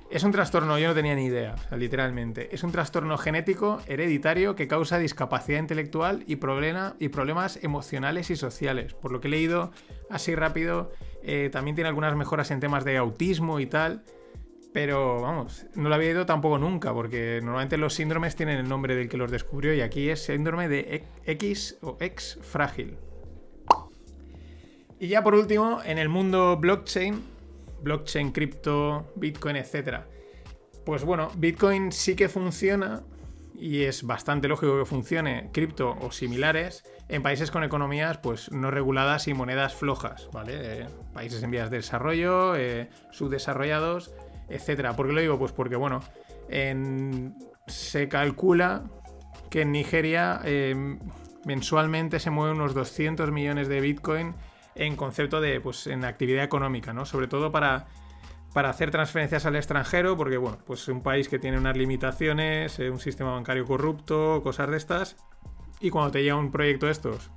Es 0.10 0.24
un 0.24 0.32
trastorno, 0.32 0.80
yo 0.80 0.88
no 0.88 0.96
tenía 0.96 1.14
ni 1.14 1.26
idea, 1.26 1.54
literalmente. 1.78 2.56
Es 2.56 2.64
un 2.64 2.72
trastorno 2.72 3.16
genético 3.20 3.82
hereditario 3.86 4.56
que 4.56 4.68
causa 4.68 4.98
discapacidad 4.98 5.60
intelectual 5.60 6.24
y, 6.26 6.38
problema, 6.38 6.96
y 6.98 7.10
problemas 7.10 7.64
emocionales 7.64 8.32
y 8.32 8.36
sociales. 8.36 8.96
Por 8.96 9.12
lo 9.12 9.22
que 9.22 9.28
he 9.28 9.32
leído 9.32 9.70
así 10.10 10.34
rápido, 10.34 10.92
eh, 11.22 11.52
también 11.52 11.76
tiene 11.76 11.90
algunas 11.90 12.16
mejoras 12.16 12.50
en 12.50 12.60
temas 12.60 12.84
de 12.84 12.98
autismo 12.98 13.60
y 13.60 13.68
tal. 13.68 14.04
Pero 14.74 15.22
vamos, 15.22 15.68
no 15.76 15.88
lo 15.88 15.96
había 15.96 16.10
ido 16.10 16.26
tampoco 16.26 16.58
nunca, 16.58 16.94
porque 16.94 17.40
normalmente 17.44 17.78
los 17.78 17.94
síndromes 17.94 18.36
tienen 18.36 18.58
el 18.58 18.68
nombre 18.68 18.96
del 18.96 19.08
que 19.08 19.18
los 19.18 19.30
descubrió 19.30 19.74
y 19.74 19.82
aquí 19.82 20.10
es 20.10 20.24
síndrome 20.26 20.68
de 20.68 21.04
X 21.26 21.78
o 21.82 21.96
X 22.00 22.40
frágil. 22.42 22.98
Y 25.00 25.08
ya 25.10 25.24
por 25.24 25.36
último, 25.36 25.82
en 25.86 26.00
el 26.00 26.10
mundo 26.10 26.58
blockchain, 26.58 27.22
blockchain, 27.84 28.32
cripto, 28.32 29.12
Bitcoin, 29.16 29.58
etc. 29.58 30.06
Pues 30.86 31.04
bueno, 31.04 31.30
Bitcoin 31.36 31.92
sí 31.92 32.16
que 32.16 32.28
funciona 32.28 33.04
y 33.54 33.84
es 33.84 34.04
bastante 34.04 34.48
lógico 34.48 34.80
que 34.80 34.86
funcione 34.86 35.50
cripto 35.54 35.96
o 36.02 36.12
similares 36.12 36.84
en 37.10 37.22
países 37.22 37.52
con 37.52 37.64
economías 37.64 38.18
pues 38.18 38.52
no 38.52 38.72
reguladas 38.72 39.28
y 39.28 39.34
monedas 39.34 39.76
flojas, 39.76 40.30
¿vale? 40.32 40.82
Eh, 40.82 40.88
países 41.14 41.44
en 41.44 41.52
vías 41.52 41.70
de 41.70 41.78
desarrollo, 41.78 42.56
eh, 42.56 42.90
subdesarrollados 43.12 44.14
etcétera. 44.50 44.96
¿Por 44.96 45.08
qué 45.08 45.14
lo 45.14 45.22
digo? 45.22 45.40
Pues 45.40 45.52
porque, 45.52 45.76
bueno, 45.76 46.02
en... 46.50 47.36
se 47.68 48.08
calcula 48.08 48.84
que 49.50 49.62
en 49.62 49.72
Nigeria 49.72 50.42
eh, 50.44 50.98
mensualmente 51.46 52.20
se 52.20 52.30
mueven 52.30 52.58
unos 52.58 52.74
200 52.74 53.32
millones 53.32 53.68
de 53.68 53.82
Bitcoin 53.82 54.36
en 54.76 54.96
concepto 54.96 55.42
de, 55.42 55.60
pues, 55.62 55.88
en 55.88 56.04
actividad 56.06 56.44
económica, 56.44 56.94
¿no? 56.94 57.06
Sobre 57.06 57.28
todo 57.28 57.52
para, 57.52 57.86
para 58.54 58.70
hacer 58.70 58.92
transferencias 58.92 59.46
al 59.46 59.56
extranjero, 59.56 60.18
porque, 60.18 60.38
bueno, 60.38 60.60
pues 60.66 60.82
es 60.82 60.88
un 60.88 61.02
país 61.02 61.28
que 61.28 61.40
tiene 61.40 61.58
unas 61.58 61.78
limitaciones, 61.78 62.80
eh, 62.80 62.90
un 62.90 63.00
sistema 63.00 63.32
bancario 63.32 63.66
corrupto, 63.66 64.42
cosas 64.44 64.70
de 64.70 64.78
estas. 64.78 65.18
Y 65.80 65.90
cuando 65.90 66.12
te 66.12 66.24
llega 66.24 66.36
un 66.36 66.52
proyecto 66.52 66.86
de 66.88 66.94
estos, 66.94 67.30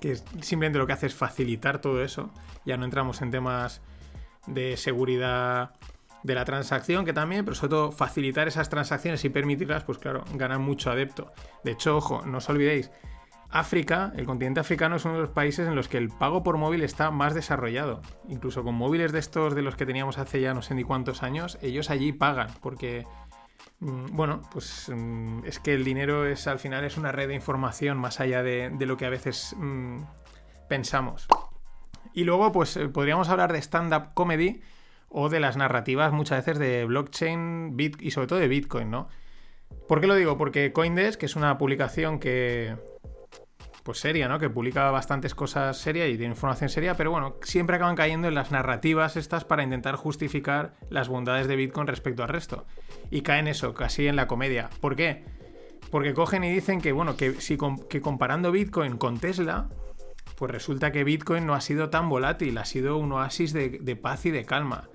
que 0.00 0.16
simplemente 0.16 0.78
lo 0.78 0.86
que 0.86 0.92
hace 0.92 1.06
es 1.06 1.14
facilitar 1.14 1.80
todo 1.80 2.02
eso, 2.02 2.30
ya 2.64 2.76
no 2.76 2.84
entramos 2.84 3.22
en 3.22 3.30
temas 3.30 3.80
de 4.46 4.76
seguridad 4.76 5.72
de 6.26 6.34
la 6.34 6.44
transacción, 6.44 7.04
que 7.04 7.12
también, 7.12 7.44
pero 7.44 7.54
sobre 7.54 7.70
todo 7.70 7.92
facilitar 7.92 8.48
esas 8.48 8.68
transacciones 8.68 9.24
y 9.24 9.28
permitirlas, 9.28 9.84
pues 9.84 9.98
claro, 9.98 10.24
ganan 10.34 10.60
mucho 10.60 10.90
adepto. 10.90 11.32
De 11.62 11.70
hecho, 11.70 11.96
ojo, 11.96 12.22
no 12.26 12.38
os 12.38 12.48
olvidéis, 12.48 12.90
África, 13.48 14.12
el 14.16 14.26
continente 14.26 14.58
africano 14.58 14.96
es 14.96 15.04
uno 15.04 15.14
de 15.14 15.20
los 15.20 15.30
países 15.30 15.68
en 15.68 15.76
los 15.76 15.86
que 15.86 15.98
el 15.98 16.08
pago 16.08 16.42
por 16.42 16.56
móvil 16.56 16.82
está 16.82 17.12
más 17.12 17.32
desarrollado. 17.32 18.02
Incluso 18.28 18.64
con 18.64 18.74
móviles 18.74 19.12
de 19.12 19.20
estos 19.20 19.54
de 19.54 19.62
los 19.62 19.76
que 19.76 19.86
teníamos 19.86 20.18
hace 20.18 20.40
ya 20.40 20.52
no 20.52 20.62
sé 20.62 20.74
ni 20.74 20.82
cuántos 20.82 21.22
años, 21.22 21.58
ellos 21.62 21.88
allí 21.88 22.12
pagan, 22.12 22.48
porque 22.60 23.06
mm, 23.78 24.06
bueno, 24.16 24.42
pues 24.50 24.90
mm, 24.92 25.44
es 25.44 25.60
que 25.60 25.74
el 25.74 25.84
dinero 25.84 26.26
es 26.26 26.48
al 26.48 26.58
final 26.58 26.84
es 26.84 26.96
una 26.96 27.12
red 27.12 27.28
de 27.28 27.34
información 27.34 27.98
más 27.98 28.18
allá 28.18 28.42
de, 28.42 28.74
lo 28.80 28.96
que 28.96 29.06
a 29.06 29.10
veces 29.10 29.54
mmm, 29.56 29.98
pensamos. 30.68 31.28
Y 32.12 32.24
luego, 32.24 32.50
pues 32.50 32.76
eh, 32.76 32.88
podríamos 32.88 33.28
hablar 33.28 33.52
de 33.52 33.62
stand-up 33.62 34.12
comedy, 34.14 34.60
o 35.18 35.30
de 35.30 35.40
las 35.40 35.56
narrativas 35.56 36.12
muchas 36.12 36.44
veces 36.44 36.58
de 36.58 36.84
blockchain 36.84 37.74
bit 37.74 38.02
y 38.02 38.10
sobre 38.10 38.26
todo 38.26 38.38
de 38.38 38.48
Bitcoin, 38.48 38.90
¿no? 38.90 39.08
¿Por 39.88 40.02
qué 40.02 40.06
lo 40.06 40.14
digo? 40.14 40.36
Porque 40.36 40.74
Coindesk, 40.74 41.18
que 41.18 41.24
es 41.24 41.36
una 41.36 41.56
publicación 41.56 42.18
que 42.20 42.76
pues 43.82 43.98
seria, 43.98 44.28
¿no? 44.28 44.38
Que 44.38 44.50
publica 44.50 44.90
bastantes 44.90 45.34
cosas 45.34 45.78
serias 45.78 46.10
y 46.10 46.18
tiene 46.18 46.34
información 46.34 46.68
seria, 46.68 46.98
pero 46.98 47.12
bueno, 47.12 47.36
siempre 47.40 47.76
acaban 47.76 47.96
cayendo 47.96 48.28
en 48.28 48.34
las 48.34 48.50
narrativas 48.50 49.16
estas 49.16 49.46
para 49.46 49.62
intentar 49.62 49.96
justificar 49.96 50.74
las 50.90 51.08
bondades 51.08 51.48
de 51.48 51.56
Bitcoin 51.56 51.86
respecto 51.86 52.22
al 52.22 52.28
resto. 52.28 52.66
Y 53.10 53.22
caen 53.22 53.48
eso, 53.48 53.72
casi 53.72 54.08
en 54.08 54.16
la 54.16 54.26
comedia. 54.26 54.68
¿Por 54.82 54.96
qué? 54.96 55.24
Porque 55.90 56.12
cogen 56.12 56.44
y 56.44 56.52
dicen 56.52 56.82
que, 56.82 56.92
bueno, 56.92 57.16
que, 57.16 57.40
si, 57.40 57.56
que 57.88 58.02
comparando 58.02 58.52
Bitcoin 58.52 58.98
con 58.98 59.18
Tesla, 59.18 59.70
pues 60.36 60.52
resulta 60.52 60.92
que 60.92 61.04
Bitcoin 61.04 61.46
no 61.46 61.54
ha 61.54 61.62
sido 61.62 61.88
tan 61.88 62.10
volátil, 62.10 62.58
ha 62.58 62.66
sido 62.66 62.98
un 62.98 63.12
oasis 63.12 63.54
de, 63.54 63.78
de 63.80 63.96
paz 63.96 64.26
y 64.26 64.30
de 64.30 64.44
calma. 64.44 64.90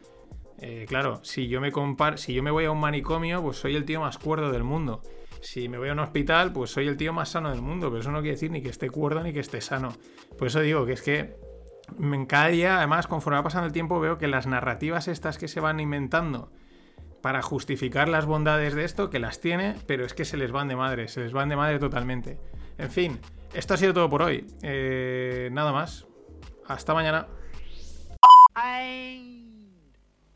Eh, 0.62 0.86
claro, 0.88 1.20
si 1.24 1.48
yo 1.48 1.60
me 1.60 1.72
si 2.18 2.34
yo 2.34 2.44
me 2.44 2.52
voy 2.52 2.66
a 2.66 2.72
un 2.72 2.80
manicomio, 2.80 3.42
pues 3.42 3.58
soy 3.58 3.76
el 3.76 3.84
tío 3.84 4.00
más 4.00 4.18
cuerdo 4.18 4.52
del 4.52 4.64
mundo. 4.64 5.02
Si 5.42 5.68
me 5.68 5.80
voy 5.80 5.90
a 5.90 5.94
un 5.94 6.00
hospital, 6.00 6.54
pues 6.54 6.70
soy 6.70 6.88
el 6.88 6.98
tío 6.98 7.14
más 7.14 7.30
sano 7.30 7.50
del 7.50 7.64
mundo, 7.64 7.90
pero 7.90 8.02
eso 8.02 8.12
no 8.12 8.20
quiere 8.20 8.36
decir 8.36 8.52
ni 8.52 8.62
que 8.62 8.70
esté 8.70 8.90
cuerdo 8.92 9.24
ni 9.24 9.34
que 9.34 9.40
esté 9.40 9.60
sano. 9.60 9.94
Por 10.38 10.48
eso 10.48 10.60
digo 10.60 10.86
que 10.86 10.94
es 10.94 11.02
que 11.02 11.36
en 12.00 12.26
cada 12.28 12.48
día, 12.48 12.78
además, 12.78 13.08
conforme 13.08 13.38
va 13.38 13.44
pasando 13.44 13.66
el 13.66 13.74
tiempo, 13.74 14.00
veo 14.00 14.20
que 14.20 14.28
las 14.28 14.46
narrativas 14.46 15.08
estas 15.08 15.40
que 15.40 15.48
se 15.48 15.60
van 15.60 15.80
inventando 15.80 16.52
para 17.22 17.42
justificar 17.42 18.08
las 18.08 18.26
bondades 18.26 18.76
de 18.76 18.84
esto, 18.84 19.10
que 19.10 19.20
las 19.20 19.40
tiene, 19.40 19.76
pero 19.88 20.06
es 20.06 20.14
que 20.14 20.26
se 20.26 20.38
les 20.38 20.52
van 20.52 20.68
de 20.68 20.76
madre, 20.76 21.08
se 21.08 21.22
les 21.22 21.34
van 21.34 21.50
de 21.50 21.56
madre 21.56 21.80
totalmente. 21.80 22.40
En 22.78 22.90
fin, 22.90 23.20
esto 23.54 23.74
ha 23.74 23.78
sido 23.78 23.94
todo 23.94 24.10
por 24.10 24.22
hoy. 24.22 24.46
Eh, 24.62 25.50
nada 25.52 25.72
más. 25.72 26.08
Hasta 26.68 26.94
mañana. 26.94 27.28